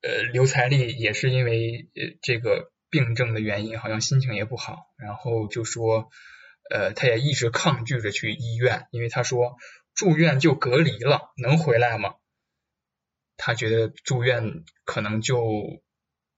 [0.00, 6.08] 呃，刘彩丽也是因为呃这个病症的原因，好像心情也不好，然后就说
[6.70, 9.56] 呃，他也一直抗拒着去医院，因为他说
[9.94, 12.14] 住院就隔离了，能回来吗？
[13.36, 15.82] 他觉得住院可能就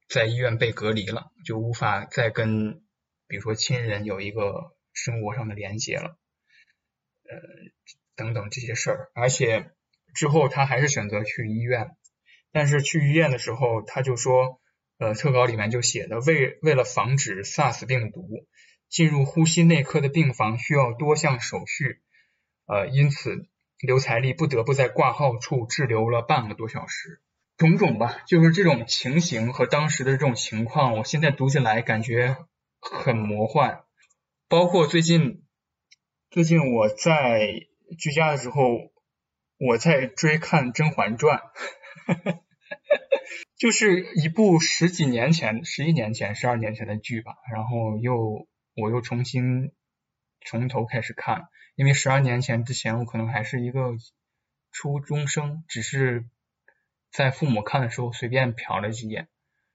[0.09, 2.83] 在医院被隔离了，就无法再跟
[3.27, 6.17] 比如说亲人有一个生活上的连接了，
[7.33, 7.41] 呃，
[8.15, 9.71] 等等这些事儿，而且
[10.13, 11.95] 之后他还是选择去医院，
[12.51, 14.59] 但是去医院的时候他就说，
[14.97, 18.27] 呃，特稿里面就写的为为了防止 SARS 病毒
[18.89, 22.01] 进入呼吸内科的病房需要多项手续，
[22.67, 23.47] 呃，因此。
[23.85, 27.19] 刘彩丽不得不在挂号处滞留了半个多小时，
[27.57, 32.37] 种种吧，就是这种情形和当时的这种情况，我现在读起来感觉
[32.79, 33.81] 很魔幻。
[34.47, 35.42] 包括最近，
[36.33, 37.67] 最近我在
[37.99, 38.91] 居家的时候，
[39.59, 41.37] 我在追看《甄嬛传》，
[43.55, 49.73] 就是一部十几年前、十一年前、十二年前的剧吧，然后又我又重新
[50.43, 51.49] 从头开始看。
[51.75, 53.91] 因为十二年前之前，我可能还是一个
[54.71, 56.25] 初中生，只是
[57.11, 59.27] 在父母看的时候随便瞟了几眼，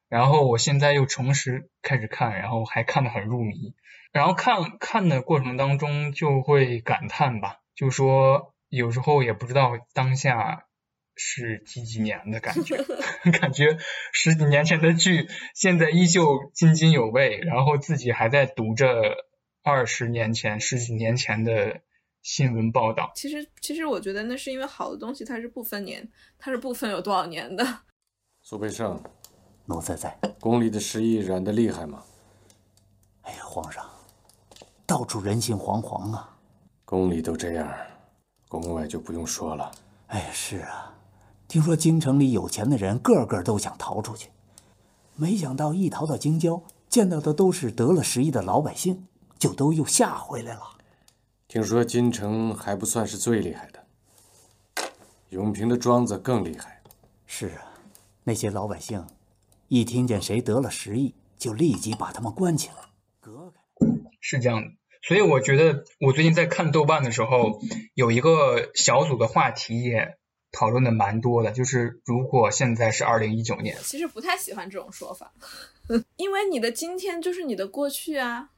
[0.09, 3.75] 然后我现在又重拾开始看，然后还看得很入迷，
[4.13, 10.67] 然后看看的过程当中就会感叹吧，就说有时候也不知道当下
[11.15, 12.77] 是几几年的感觉，
[13.41, 13.79] 感觉
[14.13, 19.27] 十几年前的剧现在依旧津津有味，然后自己还在读着
[19.63, 21.81] 二十年前、十几年前的。
[22.21, 27.65] 新闻报道，其实其实我觉得那是因为好的东西它是不分年，它是不分有多少年的。
[28.43, 29.01] 苏培盛，
[29.69, 30.19] 奴才在。
[30.41, 32.03] 宫里的失忆染得厉害吗？
[33.23, 33.85] 哎呀，皇上，
[34.87, 36.37] 到处人心惶惶啊。
[36.85, 37.69] 宫里都这样，
[38.49, 39.71] 宫外就不用说了。
[40.07, 40.95] 哎，是啊，
[41.47, 44.31] 听说京城里有钱的人个个都想逃出去，
[45.15, 49.07] 没想到一逃到京郊，见到的都是得了失忆的老百姓，
[49.39, 50.63] 就都又吓回来了。
[51.47, 53.85] 听说京城还不算是最厉害的，
[55.29, 56.81] 永平的庄子更厉害。
[57.27, 57.69] 是啊，
[58.25, 59.05] 那些老百姓
[59.69, 62.75] 一听见谁得了失忆，就立即把他们关起来，
[63.21, 63.61] 隔开。
[64.21, 64.69] 是这样的，
[65.03, 67.61] 所以我觉得我最近在看豆瓣的时候，
[67.95, 70.19] 有一个小组的话题也
[70.51, 75.33] 讨论的蛮多的，就是如果现在是二零一九年，其实不太喜欢这种说法，
[76.17, 78.51] 因为你的今天就是你的过去啊。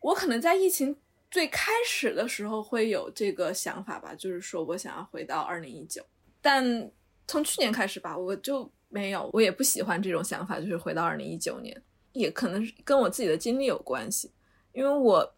[0.00, 0.96] 我可能在疫情。
[1.30, 6.04] 最开始的时候会有这个想法吧，就是说我想要回到二零一九，
[6.40, 6.90] 但
[7.28, 14.30] 从去年开始吧，我就没有，我也不喜欢这种想法，就是回到二零一九年，也可能是跟我自己的经历有关系，
[14.72, 15.34] 因为我，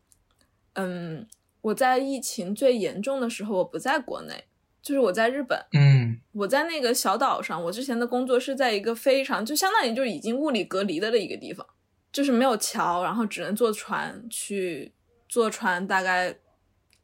[0.72, 1.24] 嗯，
[1.60, 4.44] 我在疫情最严重的时候，我不在国内，
[4.82, 11.64] 就是我在日本，嗯，我在那个小岛上，我之前的工作是在一个非常就相当于就是已经物理隔离的的一个地方，
[12.10, 14.92] 就是没有桥，然后只能坐船去。
[15.28, 16.36] 坐船大概，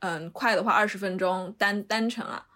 [0.00, 2.46] 嗯，快的话二十分钟单单程啊，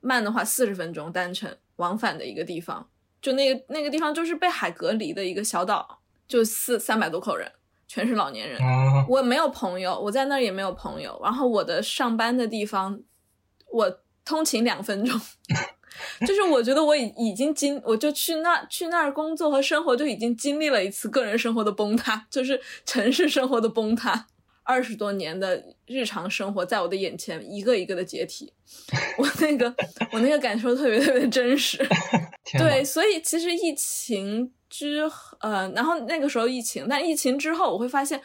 [0.00, 2.88] 慢的话四十分钟单程往返的一个地方，
[3.20, 7.50] 就那个那个地方就是被海隔离的一个小岛，就四三百多口人，
[7.86, 8.58] 全是老年人。
[9.08, 11.20] 我没有朋友，我在那儿也没有朋友。
[11.22, 13.00] 然后我的上班的地方，
[13.72, 15.20] 我通勤两分钟，
[16.26, 24.26] 就是我觉得我已已经经，我就去那去那儿工作和生活，就已经经历了一次个人生活的崩塌，就是城市生活的崩塌。
[24.68, 28.52] 二十多年的日常生活在我的眼前一个一个的解体，
[29.16, 29.74] 我那个
[30.12, 31.78] 我那个感受特别特别真实。
[32.58, 38.20] 对，所以其实疫情之呃，然后那个时候疫情，但疫情之后我会发现，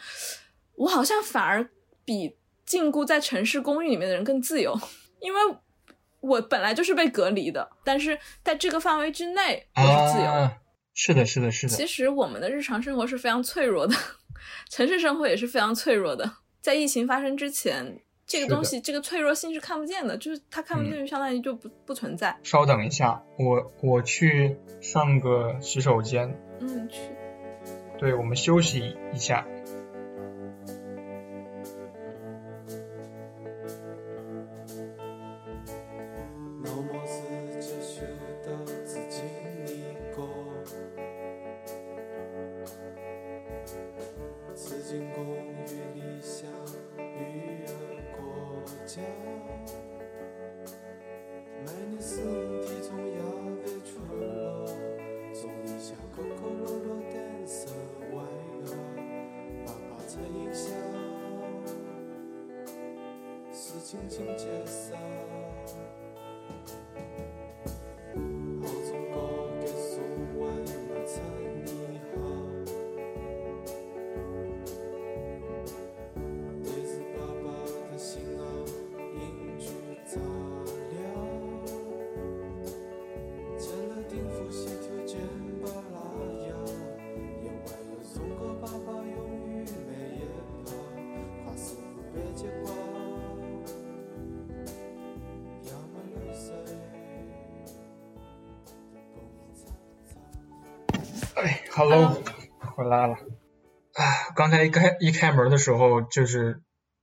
[0.74, 1.66] 我好像反而
[2.04, 4.78] 比禁锢在城市公寓里面的人更自由，
[5.20, 5.40] 因为
[6.20, 10.50] 我本来就是被隔离的，但是在这个范围之内我是自由。
[10.94, 11.74] 是的，是的，是的。
[11.74, 13.94] 其实我们的日常生活是非常脆弱的。
[14.70, 16.30] 城市生活也是非常脆弱的，
[16.60, 22.36] 在疫情发生之前，这个东西这个脆弱性是看不见的，就是它看不见，就相当于就不不存在。
[22.42, 26.38] 稍等一下，我我去上个洗手间。
[26.60, 26.98] 嗯，去。
[27.98, 29.46] 对，我们休息一下。
[63.94, 65.13] 轻轻解散。
[101.76, 102.22] ，Hello，
[102.76, 103.14] 回来了。
[103.14, 106.62] 啊，刚才一开一开门的时候，就是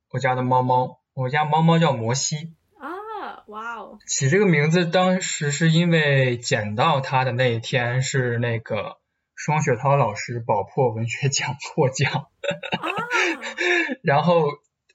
[0.10, 8.98] 我家的猫猫，我家猫猫叫摩西，啊，哇哦，起这个名字当时是因为捡到它的那一天是那个
[9.36, 12.88] 双雪涛老师宝珀文学奖获奖，啊，
[14.04, 14.46] 然后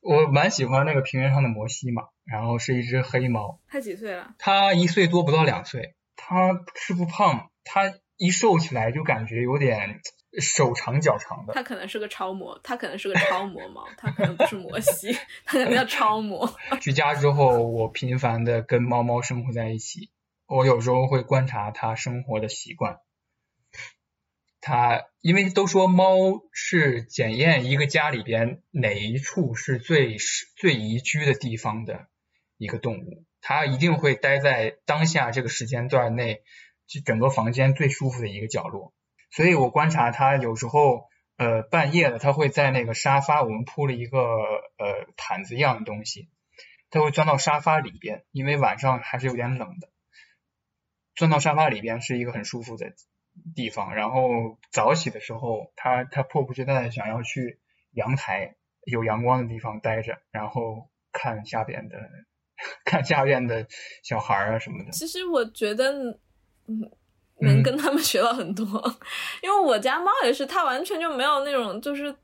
[0.00, 4.34] 我蛮喜欢那个平原上的摩西嘛，然后是一只黑猫，它几岁了？
[4.38, 10.00] 它一岁多不到两岁，它吃不胖，它一瘦起来就感觉有点
[10.40, 11.54] 手长脚长的。
[11.54, 15.12] 它可能是个超模，它可能是个超模猫，它可能不是摩西，
[15.44, 16.56] 它可能叫超模。
[16.80, 20.10] 居家之后，我频繁的跟猫猫生活在一起，
[20.46, 22.98] 我有时候会观察它生活的习惯。
[24.60, 32.08] 它因为都说猫是检验一个家里边哪一处是最是最宜居的地方的
[32.56, 36.42] 一个动物，它一定会待在当下这个时间段内，
[36.86, 38.92] 就整个房间最舒服的一个角落。
[39.30, 46.30] 所以我观察他有时候，呃，半夜了，他会在那个沙发，我们铺了一个呃毯子一样的东西，
[46.90, 49.88] 他会钻到沙发里边，因为晚上还是有点冷的，
[51.14, 52.94] 钻到沙发里边是一个很舒服的
[53.54, 53.94] 地方。
[53.94, 57.58] 然后早起的时候，他他迫不及待想要去
[57.92, 61.98] 阳台有阳光的地方待着，然后看下边的
[62.86, 63.66] 看下边的
[64.02, 64.92] 小孩啊什么的。
[64.92, 66.20] 其实我觉得，
[66.68, 66.90] 嗯，
[67.40, 68.64] 能跟他们学到很多，
[69.42, 72.14] 因为我家猫也是，它完全就没有那种就是。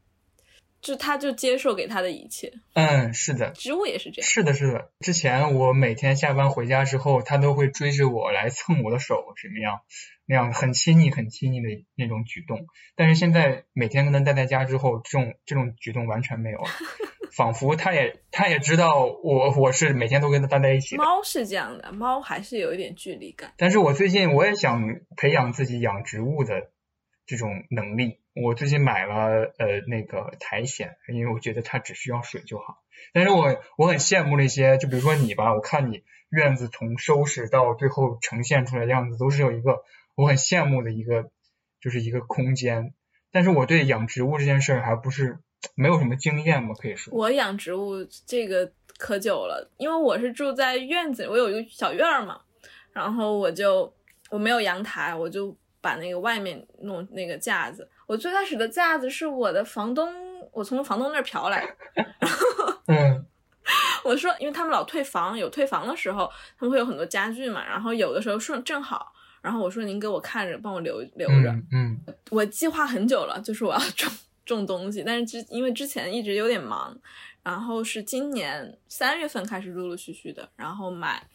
[0.80, 4.28] 就它就接受给它的一切，嗯，是的，植物也是这样。
[4.28, 4.90] 是的，是的。
[4.98, 9.82] 之前我每天下班回家之后，它都会追着我来蹭我的手，什么样
[10.26, 12.66] 那样很亲昵、很亲昵的那种举动。
[12.96, 16.68] 但是现在每天跟它待在家之后，这种这种举动完全没有了，
[17.34, 21.02] 仿佛它也它也知道我我是每天都跟它待在一起的。
[21.02, 23.52] 猫是这样的，猫还是有一点距离感。
[23.56, 26.70] 但是我最近我也想培养自己养植物的
[27.26, 28.20] 这种能力。
[28.34, 32.82] 我最近买了呃那个苔藓，因为我觉得它只需要水就好。
[33.12, 39.82] 但是我我很羡慕那些，就比如说你吧，我看你院子从收拾到最后呈现出来的样子，都是有一个
[40.14, 41.30] 我很羡慕的一个
[41.80, 42.94] 就是一个空间。
[43.30, 45.38] 但是我对养植物这件事儿还不是
[45.74, 47.12] 没有什么经验嘛，可以说。
[47.14, 52.40] 我养植物这个可久了，因为我是住在院子里，我有一个小院儿嘛，
[52.92, 53.92] 然后我就
[54.30, 57.88] 我没有阳台，我就把那个外面弄那个架子。
[58.06, 60.12] 我最开始的架子是我的房东，
[60.52, 62.04] 我从房东那儿嫖来的。
[62.88, 63.24] 嗯，
[64.04, 71.50] 我说，因为他们老退房，有退房的时候，他们会有很多家具嘛，然后有的时候顺正好，然后我说您给我看着，帮我留留着。
[71.72, 71.98] 嗯，
[72.30, 74.12] 我计划很久了，就是我要种
[74.54, 76.96] 种东西，但是之因为之前一直有点忙，
[77.42, 81.26] 然后是今年三月份开始陆陆续续的，然后买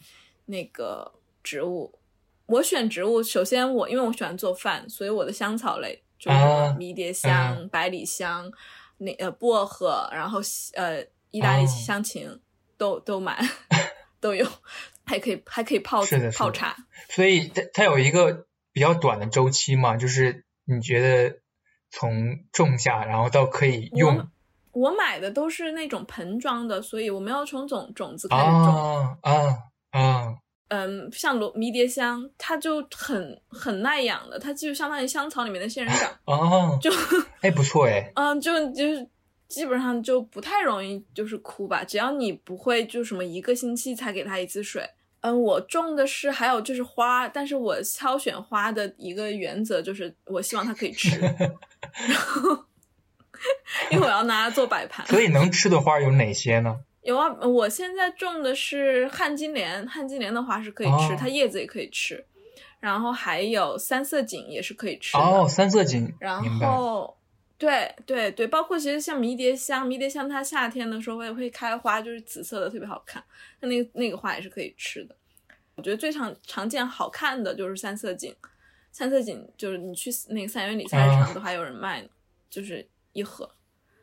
[0.45, 1.13] 那个
[1.43, 1.97] 植物。
[2.45, 6.03] 我选植物，首先我因为我喜欢做饭，所以我的香草类。
[6.19, 6.37] 就是
[6.79, 8.51] 迷迭香、啊、百里香，
[8.97, 10.39] 那呃薄荷，然后
[10.73, 12.27] 呃意大利哦香芹、
[12.75, 13.39] 都都买
[14.19, 14.43] 都有，
[15.05, 16.03] 还可以还可以泡
[16.35, 16.75] 泡茶。
[17.07, 21.37] 所以它它有一个比较短的周期嘛，就是你觉得
[21.97, 24.29] 从种下然后到可以用
[24.71, 28.51] 我买的都是那种盆装的，所以我没有从种种子开始种。
[28.51, 29.33] 啊啊
[29.89, 30.35] 啊
[30.69, 36.91] 嗯，像罗迷迭香，它就很很耐养的，它就相当于香草里面的仙人掌， 哦，就
[37.41, 39.09] 哎不错哎， 嗯，就就是
[39.47, 44.87] 基本上就不太容易就是枯吧，只要你不会就什么一个星期才给它一次水。
[45.27, 52.65] 嗯，我种的是还有就是花，但是我挑选花的一个原则就是我希望它可以吃，然后
[53.91, 55.05] 因为我要拿它做摆盘。
[55.07, 56.79] 所以能吃的花有哪些呢？
[57.01, 62.25] 有啊，我现在种的是旱金莲，旱金莲的花是可以吃，哦它叶子也可以吃，
[62.79, 65.19] 然后还有三色堇也是可以吃的。
[65.19, 66.41] 哦，三色堇，然。
[66.59, 67.16] 后，
[67.57, 73.23] 对对对，包括其实像迷迭香，迷迭香它夏天的时候也会开花，就是紫色的，特别好看。
[73.59, 75.15] 它那个那个花也是可以吃的。
[75.75, 78.33] 我觉得最常常见好看的就是三色堇，
[78.91, 82.09] 三色堇就是你去那个三元里菜市啊场都还有人卖呢，
[82.49, 83.49] 就是一盒，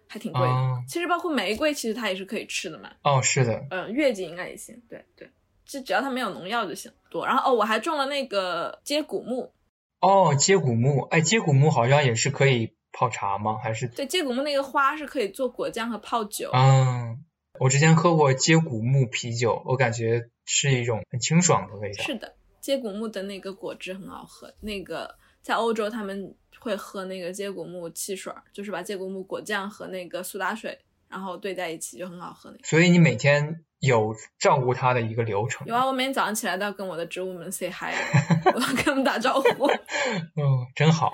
[0.09, 0.43] 还挺贵
[0.89, 2.91] 其实包括玫瑰，其实它也是可以吃的嘛。
[3.03, 5.29] 哦，是的，嗯，月季应该也行，对对，
[5.65, 6.91] 就只要它没有农药就行。
[7.11, 9.53] 多，然后哦，我还种了那个接骨木，
[10.01, 13.59] 哦，接骨木，哎，接骨木好像也是可以泡茶吗？
[13.63, 13.89] 还是？
[13.89, 16.49] 对，接骨木那个花是可以做果酱和泡酒。
[16.55, 17.23] 嗯，
[17.59, 22.05] 我之前喝过接骨木啤酒，我感觉是一种很清爽的味道。
[22.05, 24.55] 是的，接骨木的那个果汁很好喝。
[24.61, 30.79] 那个在欧洲他们会喝那个接骨木汽水儿，就是把接骨木果酱和那个苏打水，
[31.09, 32.63] 然后兑在一起就很好喝那个。
[32.65, 35.67] 所以你每天有照顾它的一个流程。
[35.67, 37.93] 有啊，我每天早上起来都要跟我的植物们 say hi，
[38.55, 39.67] 我要跟他们打招呼。
[40.41, 41.13] 嗯，真好。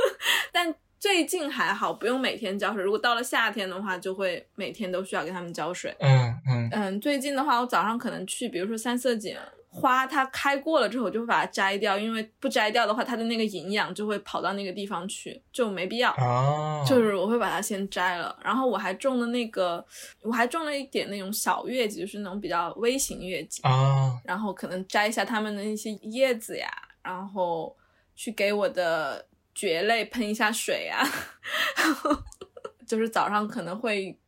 [0.52, 0.72] 但
[1.02, 2.80] 最近还好，不用每天浇水。
[2.80, 5.92] 如果到了夏天的话，就会每天都需要给它们浇水。
[5.98, 9.36] 嗯嗯嗯，最近的话，我早上可能去，比如说三色堇
[9.68, 16.12] 花，它开过了之后，我就会把它摘掉，因为不摘掉的话，它的那个营养就会跑到那个地方去，就没必要。
[16.18, 19.84] 哦，就是我会把它先摘了，然后我还种的那个，
[20.22, 26.70] 我还种了一点那种小月季，就是那种比较微型月季，啊，然后可能摘一下它们的一些叶子呀，
[27.02, 27.76] 然后
[28.14, 31.06] 去给我的蕨类喷一下水呀，
[32.86, 34.18] 就是早上可能会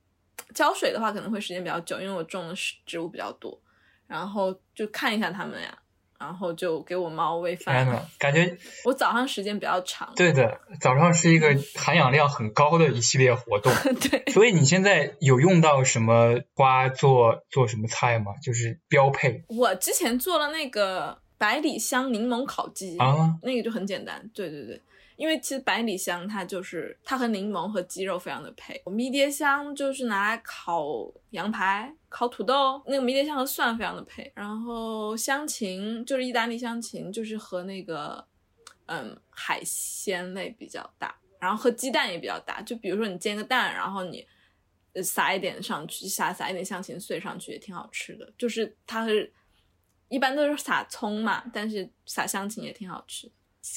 [0.55, 3.61] 浇水的话，可能会时间比较久，因为我种的是植物比较多，
[4.07, 5.77] 然后就看一下它们呀，
[6.19, 7.87] 然后就给我猫喂天饭。
[7.87, 13.73] 呐，感觉我早上时间比较长，对的，早上是一个含氧量很高的一系列活动。
[14.11, 18.35] 对，所以你现在有用到什么花做做什么菜吗？
[18.43, 24.31] 就是标配我之前做了那个百里香柠檬烤鸡，啊那个就很简单。
[24.33, 24.81] 对对对，
[25.17, 28.83] 因为其实百里香它就是它和柠檬和鸡肉非常的配。
[28.87, 30.85] 迷迭香就是拿来烤
[31.31, 34.33] 羊排、烤土豆，那个迷迭香和蒜非常的配。
[34.35, 38.27] 然后香芹就是意大利香芹，就是和那个
[38.87, 42.61] 嗯海鲜类比较搭，然后和鸡蛋也比较搭。
[42.63, 44.27] 就比如说你煎个蛋，然后你。
[45.03, 48.33] 撒一点上去，撒撒一点香芹碎上去也挺好吃的。
[48.39, 49.33] 就是它是
[50.07, 53.29] 一般都是撒葱嘛，但是撒香芹也挺好吃。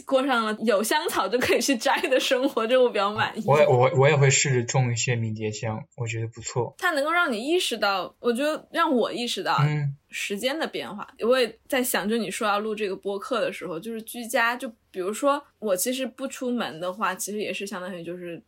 [0.05, 3.43] 过上了有香草就可以去摘的生活，这我比较满意。
[3.47, 6.75] 我也我我也会试着种一些迷迭香，我觉得不错。
[6.77, 11.07] 它能够让你意识到，我觉得让我意识到嗯时间的变化。
[11.19, 18.43] 我也在想，就你说要录这个播客的时候，就是居家，就比如说我其实不出门的话，其实也是相当于就是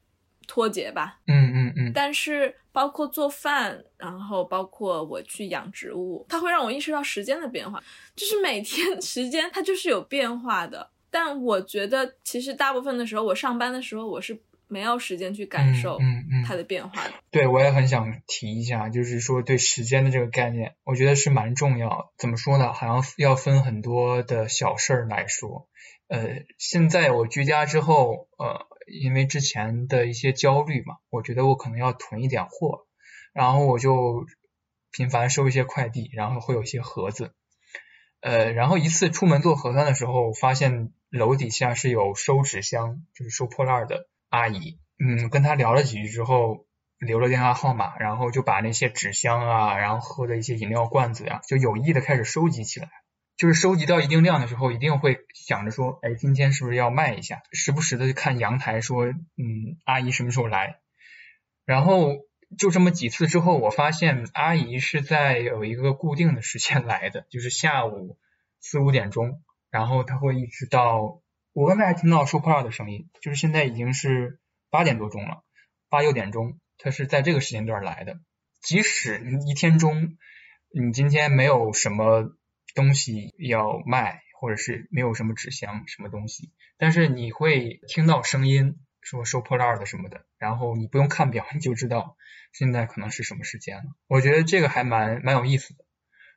[0.46, 1.20] 脱节吧。
[1.28, 7.82] 嗯嗯嗯，但是包括做饭，然后包括我去养植物，它会让我意识到时间的变化，
[8.14, 10.90] 就是每天 时间它就是有变化的。
[11.12, 17.14] 但我觉得其实大部分的时候，我上班的时候我是没有时间去感受嗯嗯嗯它的变化的。
[17.32, 22.12] 对，我也很想提一下，就是说对时间的这个概念，我觉得是蛮重要。
[22.18, 22.74] 怎么说呢？
[22.74, 25.68] 好像要分很多的小事儿来说。
[26.08, 28.68] 呃，现在我居家之后，呃，
[29.02, 32.88] 因为之前的一些焦虑嘛，我觉得我可能要囤一点货，
[33.34, 34.26] 然后我就
[34.92, 37.34] 频繁收一些快递，然后会有一些盒子。
[38.22, 44.80] 呃，然后一次出门做核酸的时候，发现楼底下是有收纸箱，就是收破烂的阿姨。
[44.98, 46.66] 嗯，跟她聊了几句之后，
[47.00, 52.90] 留了电话号码，然后就把那些纸箱啊，然后喝的一些饮料罐子呀、就有意的开始收集起来。
[53.38, 57.42] 就是收集到一定量的时候，一定会想着说，哎，今天是不是要卖一下？
[57.54, 59.16] 时不时的看阳台说，嗯，
[59.86, 60.80] 阿姨什么时候来？
[61.64, 62.18] 然后
[62.58, 68.18] 就这么几次之后，我发现阿姨是在有一个固定的时间来的，就是下午
[68.60, 69.42] 四五点钟，
[69.72, 71.22] 然后他会一直到
[71.54, 74.40] 我刚才还听到收破烂的声音，就是现在已经是
[74.70, 75.44] 八点多钟了，
[75.90, 78.20] 八九点钟，他是在这个时间段来的。
[78.62, 80.18] 即使你一天中
[80.72, 82.36] 你今天没有什么
[82.76, 92.16] 东西要卖，或者是没有什么纸箱什么东西，但是你会听到声音说收破烂的什么的，然后你不用看表你就知道
[92.54, 93.84] 现在可能是什么时间了。
[94.08, 95.86] 我觉得这个还蛮蛮有意思的。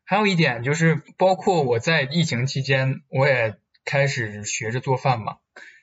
[0.05, 5.37] 还有一点就是，包括我在疫情期间，我也开始学着做饭嘛。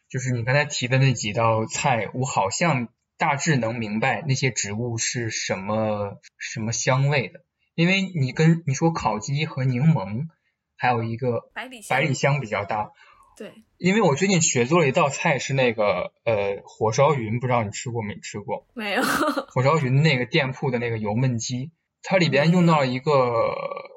[0.10, 7.44] 就是你刚才提的那几道菜，我好像大致能明白那些植物是什么什么香味的。
[7.76, 10.28] 因为你跟你说烤鸡和柠檬，
[10.76, 12.92] 还有一个百里香百里香比较搭。
[13.38, 18.68] 对，因为我最近学做了一道菜是那个呃火烧云，不知道你吃过没吃过？
[18.74, 21.72] 没有，火烧云那个店铺的那个油焖鸡，
[22.02, 23.12] 它里边用到了一个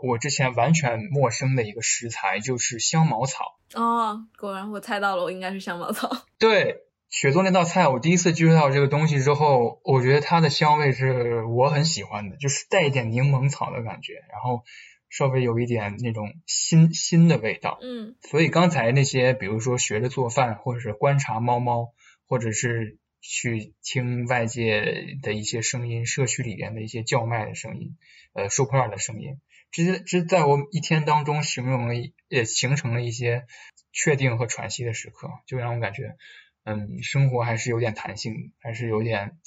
[0.03, 3.59] 我之前完全陌生的一个食材，就是香茅草。
[3.75, 6.11] 哦，果然我猜到了，我应该是香茅草。
[6.39, 14.65] 对，雪做那道菜，我第一次接触到这个东西之后，我觉得它的香味是我很喜欢的，就是带一点柠檬草的感觉，然后
[15.09, 17.79] 稍微有一点那种新新的味道。
[17.83, 21.93] 嗯所以刚才那些，比如说学着做饭，或者是观察猫猫，
[22.27, 27.97] 或者是去听外界的一些声音，社区里边的一些叫卖的声音，
[28.35, 31.95] 呃，收破烂的声音，这些这在我一天当中形容了，
[32.29, 33.45] 也形成了一些
[33.93, 36.17] 确定和喘息的时刻，就让我感觉，
[36.65, 39.39] 嗯，生活还是有点弹性，还是有点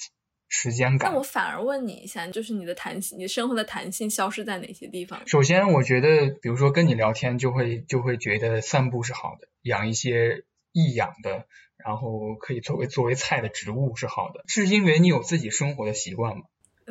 [0.48, 1.22] 时间感那我。
[1.22, 5.28] 反而问你一下，就是你的弹性，你生活的弹性消失在哪些地方？
[5.28, 11.46] 首先，我觉得，比如说跟你聊天，就会就会觉得散步是好的，养一些易养的，
[11.86, 16.42] 然后可以作为作为菜的植物是好的，是因为你有自己生活的习惯嘛。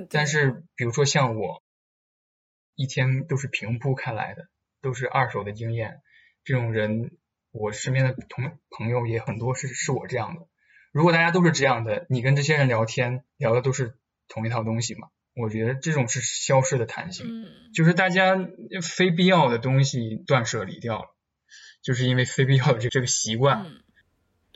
[0.10, 1.62] 但是比如说像我，
[2.76, 4.48] 一天都是平铺开来的，
[4.82, 6.02] 都是二手的经验，
[6.46, 7.12] 这种人，
[7.52, 10.48] 我身边的同朋友也很多是是我这样的。
[10.94, 13.98] 如果大家都是这样的，你跟这些人聊天聊的都是
[14.30, 15.10] 同一套东西嘛？
[15.36, 18.38] 我觉得这种是消失的弹性，嗯，就是大家
[18.82, 21.16] 非必要的东西断舍离掉了，
[21.82, 23.66] 就是因为非必要的这这个习惯。
[23.66, 23.84] 嗯，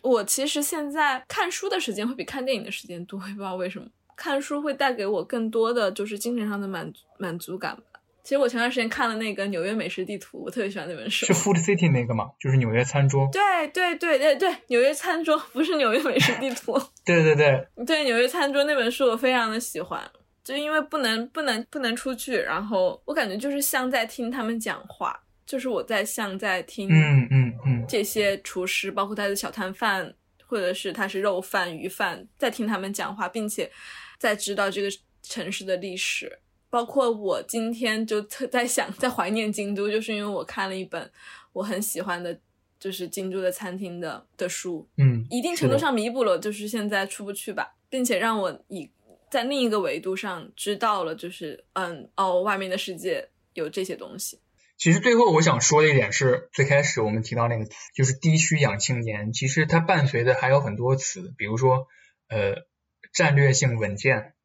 [0.03, 3.87] 我其实现在看书的时间会比看电影的时间多，也 不知道为什么。
[4.15, 7.83] 看书会带给我更多的就是精神上的满足满足感吧。
[8.21, 11.33] 其实我前段时间看了那个《纽约美食地图》，我特别喜欢那本书是。
[11.39, 12.25] Food City 那个吗？
[12.39, 13.27] 就是纽约餐桌。
[13.31, 16.79] 对对对对对，纽约餐桌不是纽约美食地图。
[17.05, 19.99] 对 对对，对纽约餐桌那本书我非常的喜欢，
[20.43, 25.17] 就因为不能不能不能出去，然后我感觉就是像在听他们讲话，
[25.49, 30.13] 就是我在像在听嗯嗯嗯，这些厨师，包括他的小摊贩，
[30.45, 33.71] 或者是他是肉贩、鱼贩，在听他们讲话，并且
[34.19, 34.87] 在知道这个
[35.23, 36.39] 城市的历史。
[36.69, 41.11] 包括我今天就特在想，在怀念京都，就是因为我看了一本
[41.51, 42.39] 我很喜欢的，
[42.79, 48.87] 就是京都的餐厅的的书，嗯，一定程度上弥补了就是现在出不去吧，并且让我以
[49.31, 54.37] 在另一个维度上知道了，就是嗯哦，外面的世界有这些东西。
[54.79, 61.87] 其实最后我想说的一点是，最开始我们提到那个词，就是低需养青年，其实它伴随的还有很多词，比如说
[62.29, 62.65] 呃
[63.11, 64.35] 战略性稳健，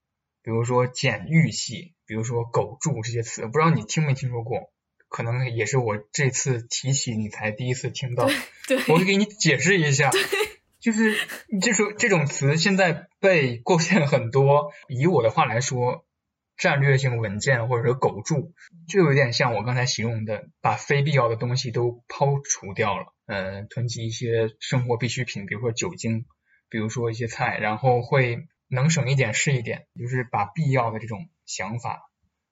[0.43, 4.73] 比如说简育系，比如说苟住这些词，不知道你听没听说过？
[5.09, 8.29] 可能也是我这次提起你才第一次听到，
[8.67, 10.11] 对，我会给你解释一下。
[10.81, 11.17] 就是
[11.63, 16.05] 这种这种词现在被构建很多，以我的话来说，
[16.57, 18.53] 战略性稳健或者说苟住，
[18.89, 26.27] 就有点像我刚才形容的，把非必要的东西都抛除掉了，呃，囤积一些生活必需品，比如说酒精，
[26.69, 32.01] 比如说一些菜，然后会能省一点是一点，就是把必要的这种想法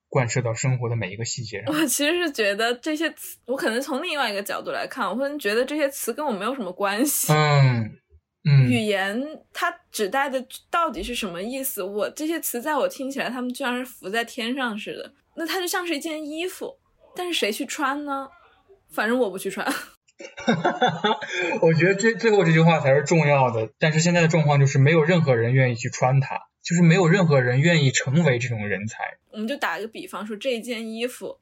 [0.09, 1.74] 贯彻到生活的每一个细节上。
[1.74, 7.32] 我其实是觉得这些词，我可能从另外一个角度来看，我会觉得这些词跟我没有什么关系。
[7.32, 7.98] 嗯
[8.43, 11.82] 语嗯，言它指代的到底是什么意思？
[11.82, 15.12] 我这些词在我听起来，它们就像是浮在天上似的。
[15.36, 16.76] 那它就像是一件衣服，
[17.14, 18.28] 但是谁去穿呢？
[18.90, 19.66] 反正我不去穿。
[21.62, 23.70] 我觉得最最后这句话才是重要的。
[23.78, 29.18] 但是现在的状况就是没有任何人愿意去穿它，就是没有任何人愿意成为这种人才。
[29.30, 31.38] 我们就打一个比方说，这一件衣服，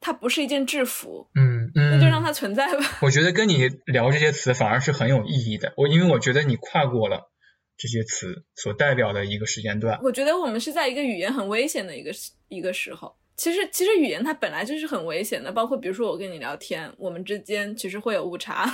[0.00, 2.98] 它不是一件制服，嗯嗯，那就让它存在吧。
[3.02, 5.74] 我觉得跟你聊这些词反而是很有意义的。
[5.76, 7.30] 我因为我觉得你跨过了
[7.76, 9.98] 这些词所代表的一个时间段。
[10.02, 13.14] 我觉得我们是在一个语言很危险的一个时一个时候。
[13.38, 18.68] 其实，其实语言它本来就是很危险的，包括比如说我跟你聊天，我们之间其实会有误差。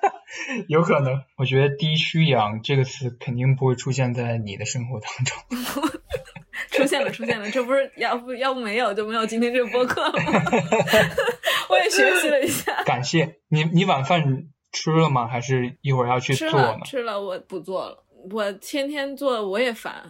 [0.66, 6.00] 有可能，我觉得低虚氧这个词肯定不会出现在你的生活当中。
[6.72, 10.42] 出现了，出现了，这不是要不要不没有就没有今天这个播客了吗？
[11.68, 15.26] 我也学习了一下，感谢你，你晚饭吃了吗？
[15.28, 16.72] 还是一会儿要去做呢？
[16.72, 20.08] 了吃了，我不做了，我天天做我也烦。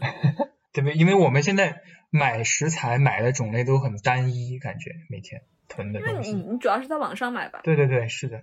[0.73, 0.95] 对不对？
[0.95, 1.81] 因为我们现在
[2.11, 6.33] 买食材买的种类都很单一，感觉每天囤的因为你东西。
[6.33, 8.43] 你主要是在网上买吧，对对对，是的。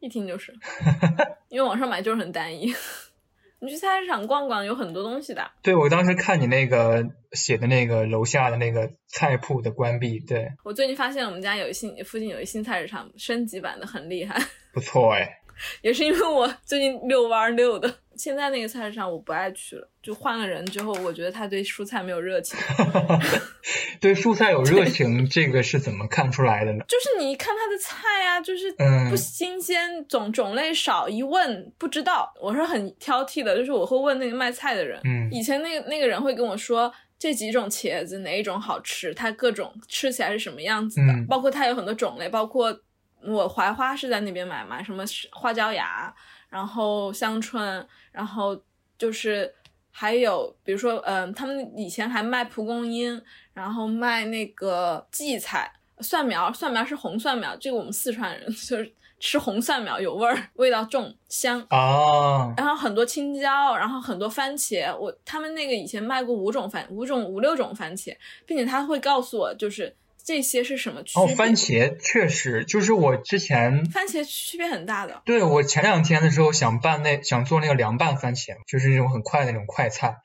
[0.00, 0.52] 一听就是，
[1.48, 2.72] 因为网上买就是很单一。
[3.58, 5.50] 你去菜市场逛逛，有很多东西的。
[5.62, 7.02] 对，我当时看你那个
[7.32, 14.38] 写的那个楼下的那个菜铺的关闭，对，我最近发现我们家有一新附近有一新菜市场，升级版的很厉害，
[14.74, 15.40] 不错哎。
[15.82, 17.92] 也是因为我最近遛弯儿遛的。
[18.16, 22.58] 现在那个菜市场我不爱去了，就换了人之后，我觉得他对蔬菜没有热情。
[24.00, 26.84] 对蔬菜有热情，这个是怎么看出来的呢？
[26.88, 32.32] 就是你一看他的菜啊，就是嗯不新鲜，种种类少，一问不知道。
[32.40, 34.98] 我是很挑剔的，就是我会问那个卖菜的人。
[35.04, 42.80] 嗯以前那个那个人会跟我说这几种茄子哪一种好吃，它各种吃起来是什么样子的，嗯包括它有很多种类，包括
[43.22, 46.14] 我槐花是在那边买嘛，什么花椒芽，
[46.48, 48.60] 然后香椿，然后
[48.98, 49.52] 就是
[49.90, 53.20] 还有比如说，嗯、他们以前还卖蒲公英，
[53.52, 61.58] 然后卖那个荠菜、蒜苗，蒜苗是红蒜苗，这个我们四川人 就是吃红蒜苗有味儿，味道重香。
[61.70, 68.14] 啊，然后很多青椒，然后很多番茄，我他们那个以前卖过五种番五种五六种番茄，
[68.44, 69.96] 并且他会告诉我就是
[70.26, 80.16] 这些是什么区哦。，番茄确实就是我之前番茄区别很大的，对我前两天的时候想拌那想做那个凉拌番茄，就是那种很快的那种快菜，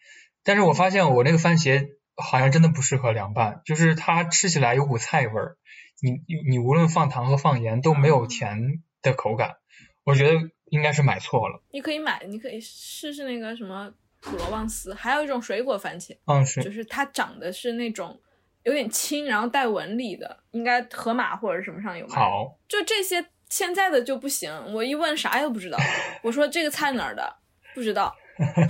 [0.43, 5.57] 但是我发现我那个番茄好像真的不适合凉拌，就是它吃起来有股菜味儿，
[6.01, 9.57] 你你你无论放糖和放盐都没有甜的口感，
[10.03, 11.61] 我觉得应该是买错了。
[11.71, 18.19] 你可以买，你可以试试那个什么普罗旺斯，还有一种水果番茄，嗯，是就是它长的是那种
[18.63, 22.15] 有点青，然后带纹理的，应该盒马或者什么上有卖。
[22.15, 25.77] 好，就这些现在的就不行，我一问啥也不知道。
[26.21, 27.37] 我说这个菜哪儿的，
[27.73, 28.15] 不知道。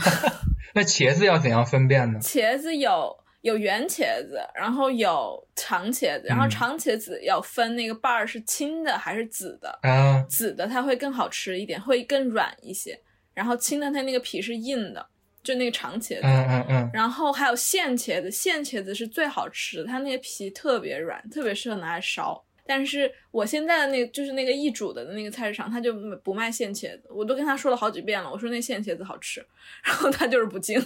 [0.74, 2.20] 那茄子要怎样分辨呢？
[2.22, 13.00] 茄子有有圆茄子，然后有长茄子，然后嗯长茄子要分那个瓣儿是青的还是紫的，啊，紫的它会更好吃一点，会更软一些，
[13.34, 15.06] 然后青的它那个皮是硬的，
[15.44, 16.22] 就那个长茄子。
[16.24, 22.44] 嗯嗯嗯，然后还有线茄子，线茄子是最好吃的，它那个皮特别软，特别适合拿来烧。
[22.64, 29.46] 但是我现在的那个就是那个易主的那个菜市场，他就不卖线茄子，我都跟他说了好几遍了，我说那线茄子好吃，
[29.84, 30.80] 然后他就是不进。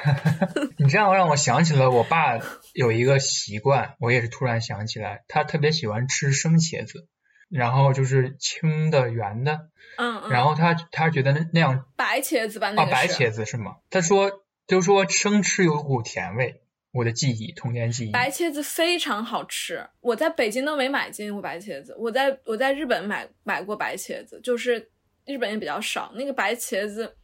[0.78, 2.38] 你这样让我想起了我爸
[2.72, 7.06] 有一个习惯，我也是突然想起来，他特别喜欢吃生茄子，
[7.50, 10.30] 然后就是青的、圆的，嗯嗯。
[10.30, 13.76] 然后他他觉得那那样白茄子吧，那啊，白茄子是吗？
[13.90, 18.12] 他说就说生吃有股甜味，我的记忆，童年记忆。
[18.12, 24.90] 白茄子非常好吃，我在北京都没买进过白茄子，我在我在日本买买过白茄子，就是
[25.26, 27.16] 日本也比较少，那个白茄子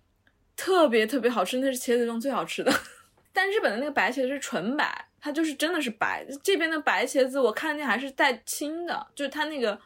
[0.56, 2.72] 特别特别好吃，那是茄子中最好吃的。
[3.32, 6.26] 但日本的那个白茄子是纯白，它就是真的是白。
[6.42, 9.78] 这边的白茄子我看见还是带青的，就是它那个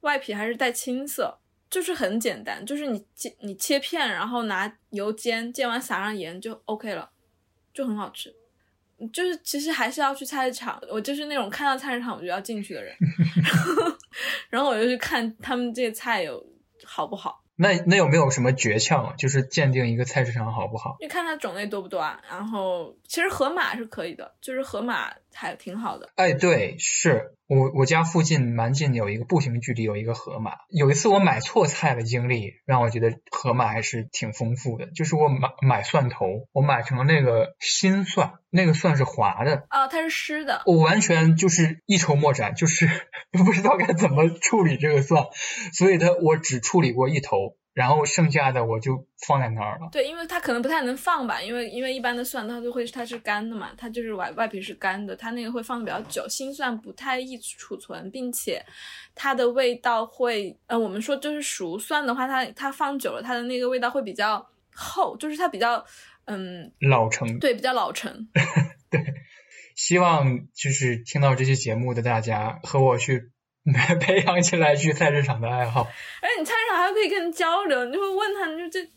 [0.00, 1.38] 外皮还是带青色，
[1.68, 7.10] 就是很简单，就是你切你切片，然后拿油煎，煎完撒上盐就 OK 了，
[7.72, 8.34] 就很好吃。
[9.12, 12.92] 就是其实还是要去菜市场，我就是那种看到菜市场我就要进去的人，
[13.38, 13.96] 然后
[14.50, 16.44] 然后我就去看他们这些菜有
[16.84, 19.14] 好不好，那那有没有什么诀窍啊？
[19.16, 20.96] 就是鉴定一个菜市场好不好？
[21.00, 22.20] 就看它种类多不多啊。
[22.28, 26.10] 然后其实河马是可以的，就是河马还挺好的。
[26.16, 30.52] 哎，对，是我我家附近蛮近有一个步行距离有一个盒马。
[30.68, 34.86] 有一次我买错菜的经历让我觉得盒马还是挺丰富的。
[34.92, 42.88] 就是我买买蒜头，我买成那个新蒜，那个蒜是滑的，哦，它是湿的，我完全就是一筹莫展，就是
[43.32, 45.26] 不知道该怎么处理这个蒜，
[45.72, 49.88] 所以它我只处理过一头，然后剩下的我就放在那儿了。
[49.92, 56.28] 对，因为它可能不太能放吧，因为因为一般的蒜它都会它是干的嘛，它就是外外皮是干的，它那个会放的比较久。
[56.28, 58.60] 新蒜不太易储存，并且
[59.14, 65.86] 它的味道会，呃，我们说就是熟蒜的话，它它放久了，它的那个味道会比较厚，就是它比较，
[66.24, 68.28] 嗯，老成，对，比较老成。
[68.90, 69.04] 对
[69.76, 73.30] 希望就是听到这期节目的大家和我去
[74.00, 75.82] 培养起来去菜市场的爱好。
[75.82, 78.88] 而 且你菜市场还可以跟人交流，你就会问他，你说这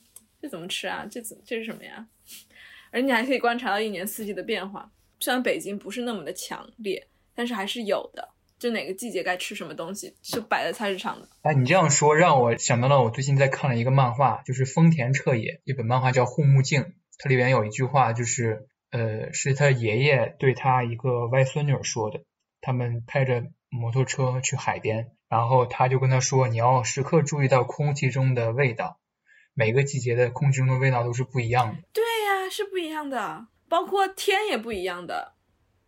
[0.41, 1.05] 这怎么吃啊？
[1.09, 2.07] 这怎这是什么呀？
[2.91, 4.91] 而且你还可以观察到一年四季的变化。
[5.19, 8.29] 虽然北京不是那么的强烈，但是还是有的。
[8.59, 11.27] 就哪个季节该吃什么东西，是摆在菜市场的。
[11.41, 16.81] 哎，你这样说让我想到了我最近在看了一个漫画，就是丰田彻也一本漫画叫《护目镜》，
[17.17, 22.21] 它里面有一句话就是，呃，是他爷爷对他一个外孙女儿说的。
[22.61, 28.99] 他们拍着摩托车去海边，然后他就跟他说，你要时刻注意到空气中的味道，
[29.53, 31.81] 每个季节的空气中的味道都是不一样的。
[31.93, 35.35] 对呀、是不一样的，包括天也不一样的，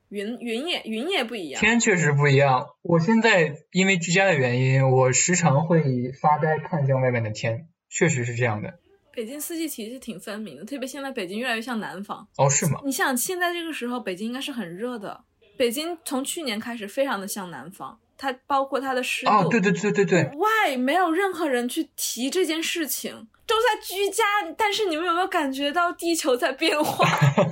[0.07, 1.59] 云云也云也不一样。
[1.59, 2.69] 天确实不一样。
[2.81, 8.79] 我现在因为居家的原因，我时常会发呆看向外面的天，确实是这样的。
[9.11, 12.27] 北京四季其实挺分明的，特别现在北京越来越像南方。
[12.37, 12.79] 哦，是吗？
[12.85, 15.25] 你想，现在这个时候北京应该是很热的。
[15.57, 24.23] 北京从去年开始非常的像南方，它包括它的湿度，哦，对对对对对，外没有任何人去提这件事情，都在居家。
[24.57, 27.07] 但是你们有没有感觉到地球在变化？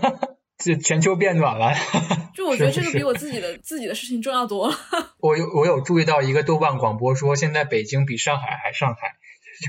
[0.63, 1.73] 这全球变暖了。
[2.35, 4.75] 就我觉得这个比我自己的自己的事情重要多了。
[5.19, 9.15] 我有我有注意到一个豆瓣广播说，现在北京比上海还上海，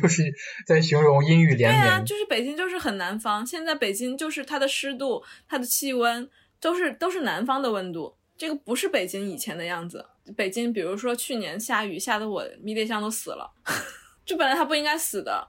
[0.00, 0.22] 就是
[0.66, 2.04] 在形容阴雨对连啊，绵。
[2.04, 6.28] 就是北京就是很南方，现在北京就是它的湿度、它的气温
[6.60, 10.04] 都是都是南方的温度，这个不是北京以前的样子。
[10.36, 13.52] 北京比如说去年下雨下的我迷迭香都死了，
[14.24, 15.48] 就本来它不应该死的，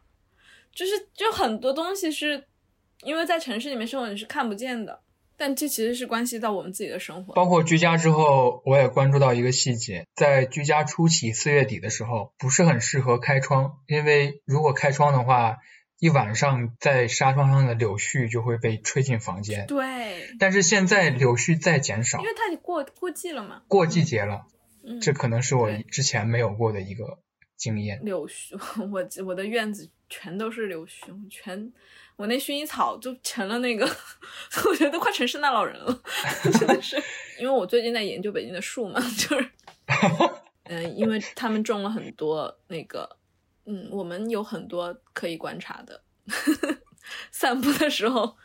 [0.73, 2.43] 就是就很多东西是
[3.03, 5.01] 因为在城市里面生活你是看不见的，
[5.37, 7.33] 但这其实是关系到我们自己的生活。
[7.33, 15.57] 包括居家之后，我也关注到一个细节，在居家初期四月底的时候，不是很适合开窗，因为如果开窗的话，
[15.99, 19.65] 一晚上在纱窗上的柳絮就会被吹进房间。
[19.67, 23.61] 对，但是现在柳絮在减少因，为它已经过过季了嘛。
[23.67, 24.45] 过季节了，
[24.83, 27.19] 嗯，这可能是我之前没有过的一个
[27.55, 28.03] 经验。
[28.03, 28.57] 柳絮，
[28.91, 31.71] 我我的院子全都是柳絮，全
[32.15, 33.85] 我那薰衣草就成了那个，
[34.69, 36.01] 我觉得都快成圣诞老人了，
[36.43, 37.01] 真的是。
[37.39, 39.49] 因为我最近在研究北京的树嘛，就是，
[40.65, 43.17] 嗯、因为他们种了很多那个，
[43.65, 46.03] 嗯，我们有很多可以观察的。
[47.31, 48.37] 散步的时候，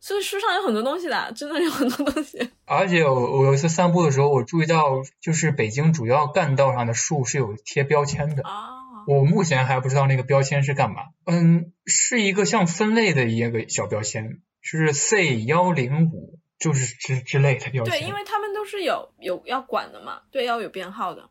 [0.00, 2.50] 所以书上有很多东西的，真的有很多东西。
[2.64, 8.42] 而且我我有一次散步的时候，我注意到就是北京主要干道上的树是有贴标签的。
[8.42, 8.70] 啊，
[9.06, 11.02] 我目前还不知道那个标签是干嘛。
[11.26, 17.92] 嗯，是一个像分类的一个小标签，是 C 幺零五，就是之之类的标签。
[17.92, 21.28] 对，因为他们都是有有要管的嘛，对，要有编号的，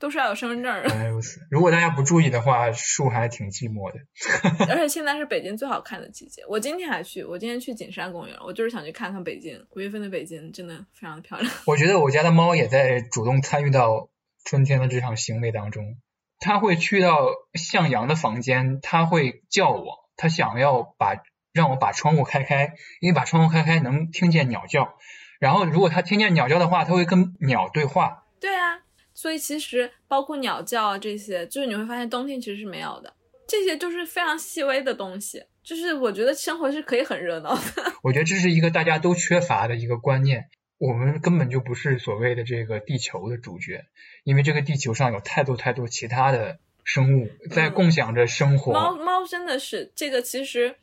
[0.00, 0.88] 都是要有身份证的。
[0.88, 1.40] 原来如此。
[1.50, 4.00] 如果大家不注意的话，树还挺寂寞的。
[4.66, 9.64] 而且现在是北京最好看的季节，我今天还去，我今天去景山公园，我就是想去看看北京。
[9.76, 11.52] 五月份的北京真的非常的漂亮。
[11.66, 14.08] 我觉得我家的猫也在主动参与到
[14.44, 15.98] 春天的这场行为当中。
[16.42, 21.16] 它会去到向阳的房间，它会叫我，它想要把
[21.52, 22.72] 让我把窗户开开，
[23.02, 24.94] 因为把窗户开开能听见鸟叫。
[25.38, 28.24] 然后如果它听见鸟叫的话，它会跟鸟对话。
[28.40, 28.80] 对啊，
[29.20, 33.12] 所以其实包括鸟叫啊这些，就是你会发现冬天其实是没有的，
[33.46, 35.44] 这些就是非常细微的东西。
[35.62, 37.60] 就是我觉得生活是可以很热闹的。
[38.02, 40.48] 我觉得这是一个大家都缺乏的一个观念。
[40.78, 43.84] 我们根本就不是所谓的这个地球的主角，
[44.24, 48.72] 因为这个地球上有太多太多其他的生物在共享着生活。
[48.72, 50.76] 猫猫真的是这个，其实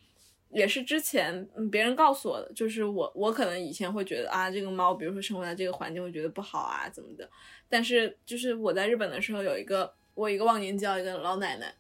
[0.50, 7.30] 也是之前别人告诉我的，就是我我可能以前会觉得啊，这个猫比如说生活在这个环境会觉得不好啊怎么的，
[7.70, 11.74] 但是就是我在日本的时候有一个我一个忘年交一个老奶奶，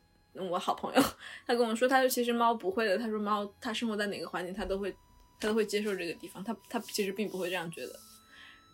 [0.49, 1.01] 我好朋友，
[1.47, 4.91] 她跟我说，她说其实猫不会的，她说猫它生活在哪个环境它都会
[5.39, 7.93] 它都会接受这个地方，它它其实并不会这样觉得。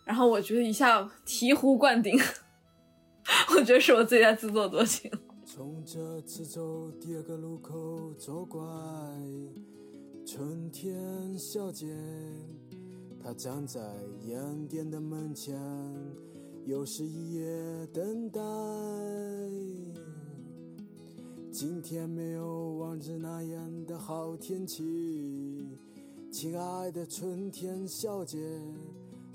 [0.04, 2.18] 然后我觉得一下醍醐灌顶，
[3.56, 5.10] 我觉得是我自己在自作多情。
[5.46, 8.60] 从这次走第二个路口左拐，
[10.26, 11.86] 春天小姐，
[13.22, 13.80] 她站在
[14.22, 15.54] 烟店的门前，
[16.64, 18.40] 又是一夜等待。
[21.52, 25.68] 今天没有往日那样的好天气，
[26.32, 28.38] 亲爱的春天小姐。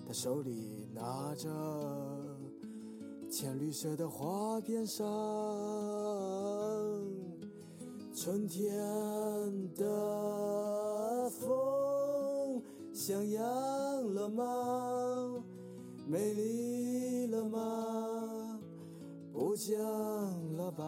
[0.07, 1.47] 她手里拿着
[3.29, 5.05] 浅绿色的花边上，
[8.21, 8.69] 春天
[9.77, 12.61] 的风
[12.91, 13.41] 像样
[14.13, 15.41] 了吗？
[16.05, 18.59] 美丽了吗？
[19.31, 19.73] 不讲
[20.57, 20.83] 了吧。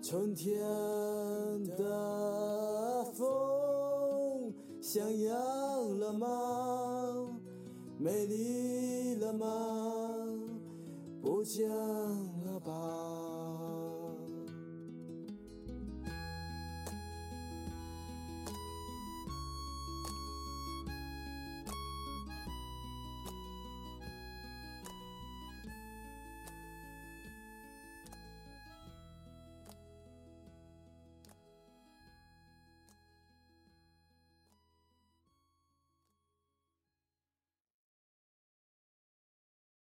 [0.00, 0.58] 春天
[1.76, 7.38] 的风像样了吗？
[7.98, 9.46] 美丽了吗？
[11.20, 11.68] 不讲